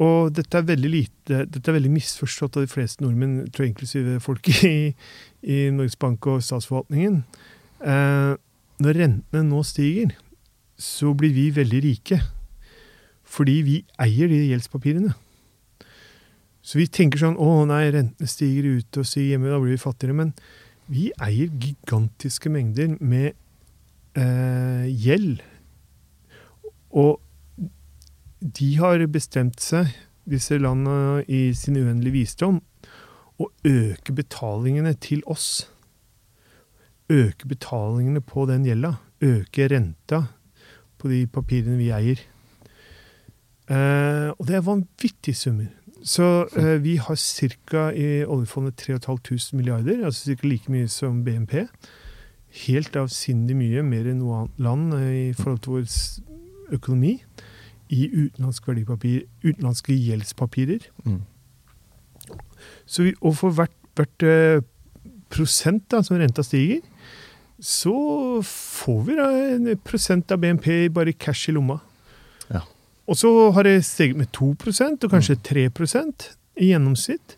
[0.00, 3.74] Og dette er veldig lite, dette er veldig misforstått av de fleste nordmenn, tror jeg
[3.74, 4.92] inklusive folk i,
[5.44, 7.20] i Norges Bank og statsforvaltningen.
[7.82, 8.32] Eh,
[8.82, 10.14] når rentene nå stiger,
[10.80, 12.20] så blir vi veldig rike.
[13.32, 15.12] Fordi vi eier de gjeldspapirene.
[16.62, 19.82] Så vi tenker sånn Å nei, rentene stiger ute og stiger hjemme, da blir vi
[19.82, 20.16] fattigere.
[20.18, 20.34] Men
[20.92, 23.32] vi eier gigantiske mengder med
[24.18, 25.42] eh, gjeld.
[26.92, 27.20] Og
[28.42, 29.92] de har bestemt seg,
[30.28, 32.60] disse landene i sin uendelige visdom,
[33.38, 35.68] å øke betalingene til oss.
[37.10, 38.96] Øke betalingene på den gjelda.
[39.22, 40.24] Øke renta
[40.98, 42.20] på de papirene vi eier.
[43.70, 45.70] Eh, og det er vanvittige summer.
[46.02, 47.18] Så eh, vi har
[47.70, 47.90] ca.
[47.94, 50.48] i oljefondet 3500 milliarder, altså ca.
[50.48, 51.66] like mye som BNP.
[52.66, 57.16] Helt avsindig mye, mer enn noe annet land eh, i forhold til vår økonomi,
[57.92, 60.86] i utenlandske verdipapir, utenlandske gjeldspapirer.
[61.04, 61.20] Mm.
[62.86, 64.62] Så vi, og for hvert, hvert eh,
[65.32, 66.80] prosent da, som renta stiger,
[67.62, 67.94] så
[68.46, 71.78] får vi da en prosent av BNP bare cash i lomma.
[72.48, 72.64] Ja.
[73.06, 76.30] Og så har det steget med 2% og kanskje 3%
[76.62, 77.36] i gjennomsnitt.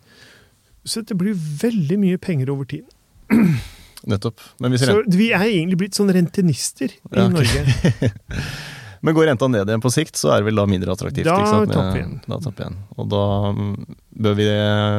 [0.85, 2.85] Så det blir veldig mye penger over tid.
[4.05, 4.41] Nettopp.
[4.61, 7.33] Men, hvis Så vi er egentlig blitt sånn rentenister i Ja, okay.
[7.33, 8.11] Norge.
[9.05, 11.27] men går renta ned igjen på sikt, så er det vel da mindre attraktivt?
[11.27, 12.17] Da vi igjen.
[12.25, 12.79] Da topp igjen.
[12.97, 13.75] Og da mm,
[14.25, 14.47] bør vi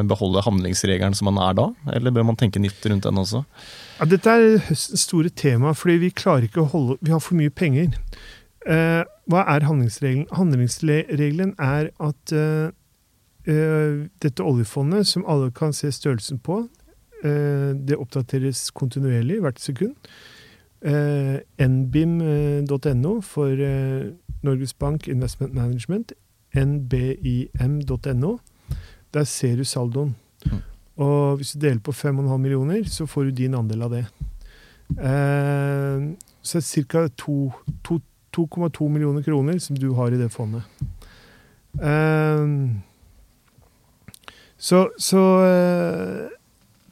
[0.07, 3.43] beholde handlingsregelen som man er da, eller bør man tenke nytt rundt den også?
[3.97, 7.35] Ja, dette er høstens store tema, fordi vi klarer ikke å holde Vi har for
[7.39, 7.91] mye penger.
[8.67, 10.27] Eh, hva er handlingsregelen?
[10.35, 12.71] Handlingsregelen er at eh,
[13.47, 16.63] eh, dette oljefondet, som alle kan se størrelsen på,
[17.23, 19.95] eh, det oppdateres kontinuerlig hvert sekund.
[20.81, 24.13] Eh, nbim.no for eh,
[24.43, 26.13] Norges Bank Investment Management.
[26.55, 28.37] nbim.no.
[29.13, 30.15] Der ser du saldoen.
[30.45, 30.51] Mm.
[30.97, 34.05] Og hvis du deler på 5,5 millioner, så får du din andel av det.
[34.97, 37.07] Eh, så det er ca.
[38.37, 40.61] 2,2 millioner kroner som du har i det fondet.
[41.81, 42.47] Eh,
[44.57, 45.23] så så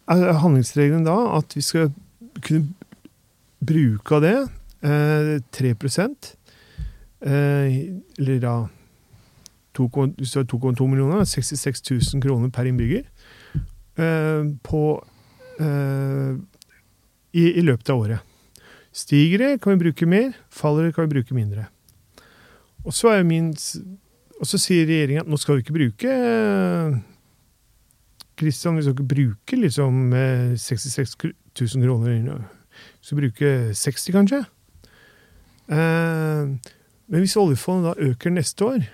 [0.08, 1.92] er handlingsregelen da at vi skal
[2.42, 2.74] kunne
[3.68, 4.38] bruke av det
[4.86, 5.76] eh, 3
[7.26, 7.78] eh,
[8.20, 8.56] Eller da
[9.76, 13.04] hvis du har 2,2 millioner, 66 000 kroner per innbygger
[14.00, 14.84] eh, på
[15.60, 16.38] eh,
[17.36, 18.20] i, i løpet av året.
[18.96, 20.32] Stiger det, kan vi bruke mer.
[20.48, 21.66] Faller det, kan vi bruke mindre.
[22.86, 23.52] Og så er min
[24.36, 26.16] og så sier regjeringa at nå skal vi ikke bruke
[28.36, 32.42] Kristian, vi skal ikke bruke liksom eh, 66 000 kroner.
[33.02, 34.46] Vi skal bruke 60, kanskje.
[35.70, 36.44] Eh,
[37.08, 38.86] men hvis oljefondet da øker neste år,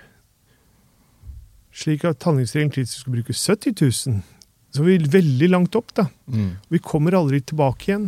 [1.72, 3.74] slik at handlingsregelen tilsier skal bruke 70
[4.08, 4.22] 000,
[4.72, 6.06] så er vi veldig langt opp, da.
[6.32, 6.54] Mm.
[6.72, 8.06] Vi kommer aldri tilbake igjen.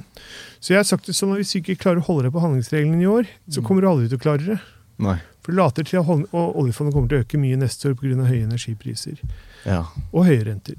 [0.60, 2.40] Så jeg har sagt det sånn at hvis du ikke klarer å holde deg på
[2.44, 3.66] handlingsregelen i år, så Mm.
[3.68, 4.60] kommer du aldri til å klare det.
[4.98, 5.18] Nei.
[5.42, 8.24] For det later til at oljefondet kommer til å øke mye neste år pga.
[8.28, 9.18] høye energipriser
[9.66, 9.84] Ja.
[10.12, 10.76] og høye renter.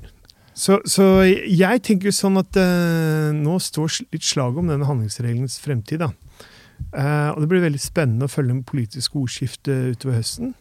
[0.56, 5.60] Så, så jeg tenker jo sånn at uh, nå står litt slaget om denne handlingsregelens
[5.64, 6.00] fremtid.
[6.06, 6.14] da.
[6.96, 10.56] Uh, og det blir veldig spennende å følge med politisk ordskifte utover høsten.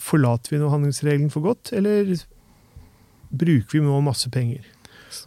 [0.00, 2.16] Forlater vi nå handlingsregelen for godt, eller
[3.30, 4.66] bruker vi nå masse penger?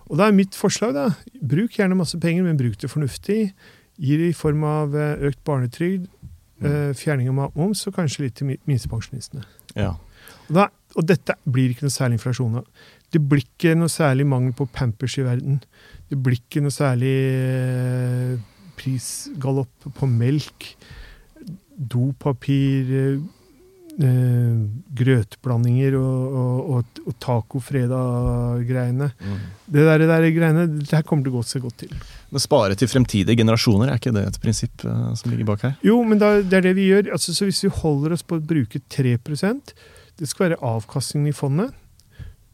[0.09, 1.09] Og da er mitt forslag, da,
[1.39, 3.39] bruk gjerne masse penger, men bruk det fornuftig.
[4.03, 6.07] Gi det i form av eh, økt barnetrygd,
[6.63, 9.45] eh, fjerning av matmoms og kanskje litt til minstepensjonistene.
[9.75, 9.93] ja.
[10.47, 12.87] Og, da, og dette blir ikke noe særlig inflasjon av.
[13.13, 15.61] Det blir ikke noe særlig mangel på Pampers i verden.
[16.09, 18.33] Det blir ikke noe særlig eh,
[18.79, 20.71] prisgalopp på melk,
[21.93, 23.21] dopapir, eh,
[24.01, 24.57] eh,
[24.97, 29.11] grøtblandinger og, og, og, og tacofredag-greiene.
[29.13, 29.39] Mm.
[29.77, 31.95] Det der, der greiene, det her kommer til å gå seg godt til.
[32.33, 35.77] Men spare til fremtidige generasjoner, er ikke det et prinsipp som ligger bak her?
[35.85, 37.13] Jo, men da, det er det vi gjør.
[37.13, 39.77] Altså, så hvis vi holder oss på å bruke 3%
[40.19, 41.73] det skal være avkastningen i fondet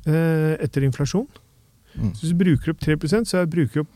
[0.07, 1.27] etter inflasjon.
[1.95, 2.13] Mm.
[2.15, 3.87] Så hvis du bruker opp 3% så er- bruker du opp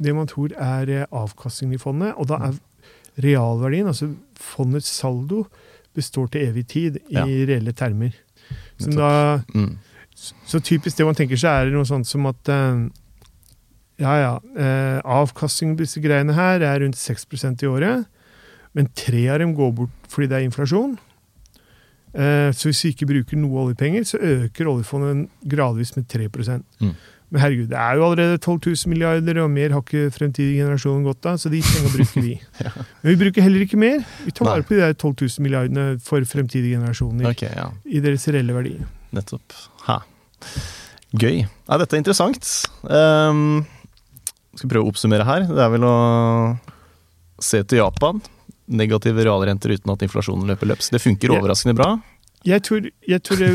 [0.00, 2.14] det man tror er eh, avkastningen i fondet.
[2.16, 2.58] Og da er
[3.20, 5.46] realverdien, altså fondets saldo,
[5.94, 7.24] består til evig tid i Ja.
[7.24, 8.12] reelle termer.
[8.78, 9.78] Så, da, Mm.
[10.46, 12.88] så typisk det man tenker seg, er noe sånt som at eh,
[13.98, 18.06] ja, ja, eh, avkastningen på disse greiene her er rundt 6% i året,
[18.74, 20.98] men tre av dem går bort fordi det er inflasjon.
[22.14, 26.28] Eh, så hvis vi ikke bruker noe oljepenger, så øker oljefondet gradvis med 3
[26.80, 26.94] Mm.
[27.30, 31.04] Men herregud, det er jo allerede 12 000 milliarder, og mer har ikke fremtidige generasjoner
[31.06, 32.32] godt av, så de pengene bruker vi.
[32.64, 32.72] Ja.
[33.02, 34.02] Men vi bruker heller ikke mer.
[34.24, 37.68] Vi tar vare på de der 12 000 milliardene for fremtidige generasjoner Okay, ja.
[37.86, 38.74] i deres reelle verdi.
[39.14, 39.54] Nettopp.
[39.86, 40.00] Ha.
[41.14, 41.44] Gøy.
[41.46, 42.50] Ja, dette er interessant.
[42.82, 43.62] Um,
[44.58, 45.46] skal prøve å oppsummere her.
[45.46, 45.94] Det er vel å
[47.40, 48.18] se til Japan.
[48.70, 50.92] Negative realrenter uten at inflasjonen løper løps.
[50.94, 51.92] Det funker overraskende bra.
[52.46, 53.50] Jeg tror, jeg tror det,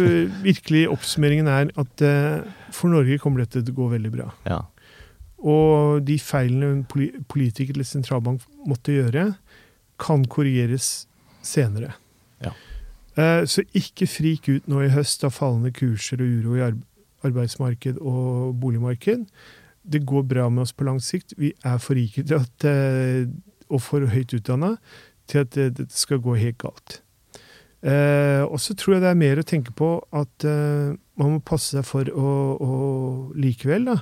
[0.45, 2.45] virkelig oppsummeringen er at eh,
[2.75, 4.27] for Norge kommer dette til å gå veldig bra.
[4.45, 4.59] Ja.
[5.41, 6.85] Og de feilene en
[7.29, 9.31] politiker eller sentralbank måtte gjøre,
[10.01, 11.07] kan korrigeres
[11.45, 11.95] senere.
[12.43, 12.51] Ja.
[13.15, 16.65] Eh, så ikke frik ut nå i høst av fallende kurser og uro i
[17.25, 19.25] arbeidsmarked og boligmarked.
[19.85, 21.35] Det går bra med oss på lang sikt.
[21.37, 23.27] Vi er for rike til at, eh,
[23.69, 24.75] og for høyt utdanna
[25.29, 26.99] til at det, det skal gå helt galt.
[27.85, 31.41] Eh, og så tror jeg det er mer å tenke på at eh, man må
[31.45, 32.77] passe seg for å, å
[33.37, 33.99] likevel da,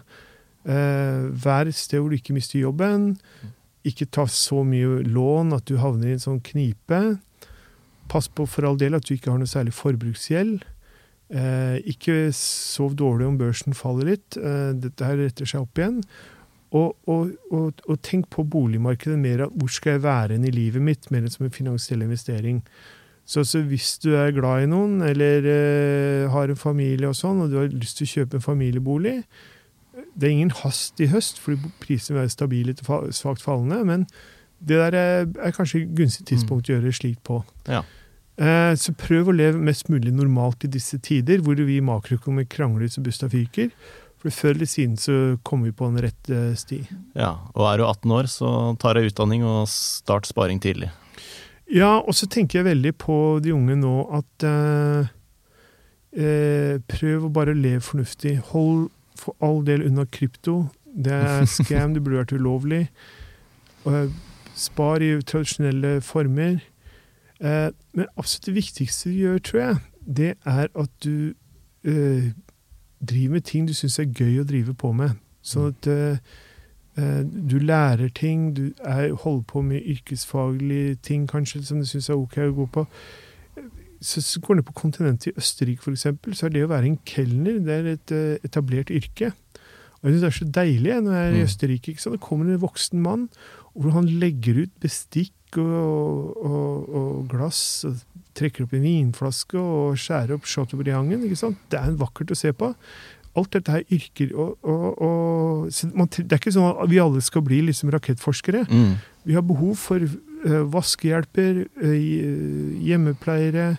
[0.64, 3.14] eh, være et sted hvor du ikke mister jobben.
[3.88, 7.02] Ikke ta så mye lån at du havner i en sånn knipe.
[8.12, 10.64] Pass på for all del at du ikke har noe særlig forbruksgjeld.
[11.34, 14.38] Eh, ikke sov dårlig om børsen faller litt.
[14.38, 16.02] Eh, dette her retter seg opp igjen.
[16.74, 20.54] Og, og, og, og tenk på boligmarkedet mer at hvor skal jeg være enn i
[20.54, 22.64] livet mitt, mer enn som en finansiell investering.
[23.26, 27.46] Så, så hvis du er glad i noen, eller eh, har en familie og sånn,
[27.46, 29.20] og du har lyst til å kjøpe en familiebolig
[29.94, 34.08] Det er ingen hast i høst, fordi prisene vil være stabile til svakt fallende, men
[34.64, 37.44] det der er, er kanskje et gunstig tidspunkt å gjøre slikt på.
[37.70, 37.84] Ja.
[38.42, 42.90] Eh, så prøv å leve mest mulig normalt i disse tider, hvor vi makroøkonomer krangler
[42.90, 43.70] så busta fyker.
[44.24, 45.14] For før eller siden så
[45.44, 46.80] kommer vi på en rett eh, sti.
[47.20, 47.34] ja.
[47.54, 48.50] Og er du 18 år, så
[48.80, 50.88] tar jeg utdanning og start sparing tidlig.
[51.74, 55.12] Ja, og så tenker jeg veldig på de unge nå at eh,
[56.16, 58.38] eh, Prøv å bare leve fornuftig.
[58.54, 60.70] Hold for all del unna krypto.
[60.86, 62.84] Det er scam, det burde vært ulovlig.
[63.90, 64.08] Eh,
[64.56, 66.62] spar i tradisjonelle former.
[67.44, 69.82] Eh, men absolutt det viktigste du gjør, tror jeg,
[70.22, 71.34] det er at du
[73.10, 75.18] driver med ting du syns er gøy å drive på med.
[75.44, 76.18] Sånn at eh,
[76.98, 82.10] eh, du lærer ting, du er, holder på med yrkesfaglige ting kanskje som du syns
[82.10, 82.86] er ok å gå på.
[84.04, 86.98] Så, så går du på kontinentet i Østerrike f.eks., så er det å være en
[87.08, 89.32] kelner det er et eh, etablert yrke.
[90.02, 91.46] Og jeg synes Det er så deilig når jeg er i Mm.
[91.48, 91.92] Østerrike.
[91.92, 92.18] ikke sant?
[92.18, 93.30] Det kommer en voksen mann,
[93.74, 95.32] hvor han legger ut bestikk
[95.62, 97.84] og, og, og glass.
[97.88, 98.00] og
[98.34, 101.28] Trekker opp en vinflaske og skjærer opp chateaubrianden.
[101.70, 102.72] Det er vakkert å se på.
[103.34, 107.42] Alt dette her yrker og, og, man, Det er ikke sånn at vi alle skal
[107.46, 108.66] bli liksom rakettforskere.
[108.70, 108.96] Mm.
[109.26, 111.96] Vi har behov for uh, vaskehjelper, uh,
[112.86, 113.72] hjemmepleiere,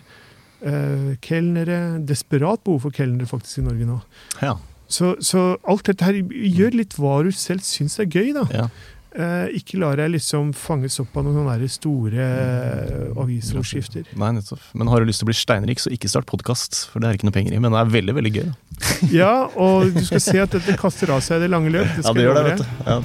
[0.65, 1.79] uh, kelnere.
[2.03, 3.99] Desperat behov for kelnere faktisk i Norge nå.
[4.43, 4.57] Ja.
[4.91, 8.45] Så, så alt dette her gjør litt hva du selv syns er gøy, da.
[8.53, 8.67] ja.
[9.15, 14.09] Eh, ikke lar deg liksom fanges opp av noen sånne der store eh, avisoverskifter.
[14.19, 14.59] Nei, nettopp.
[14.75, 17.19] Men har du lyst til å bli steinrik, så ikke start podkast, for det er
[17.19, 17.61] ikke noe penger i.
[17.63, 18.47] Men det er veldig, veldig gøy.
[19.15, 21.87] Ja, og du skal se at dette kaster av seg i det lange løp.
[21.95, 22.89] Det Ja, det gjør det, vet du.
[22.91, 23.01] Ja.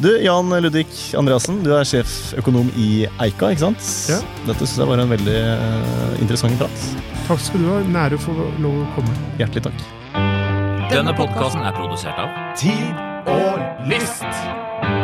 [0.00, 3.84] Du, Jan Ludvig Andreassen, du er sjeføkonom i Eika, ikke sant?
[4.10, 4.18] Ja.
[4.48, 6.88] Dette syns jeg var en veldig eh, interessant prat.
[7.28, 7.78] Takk skal du ha.
[8.00, 8.34] Nære å få
[8.64, 9.14] lov å komme.
[9.38, 9.86] Hjertelig takk.
[10.90, 15.03] Denne podkasten er produsert av Tid og lyst.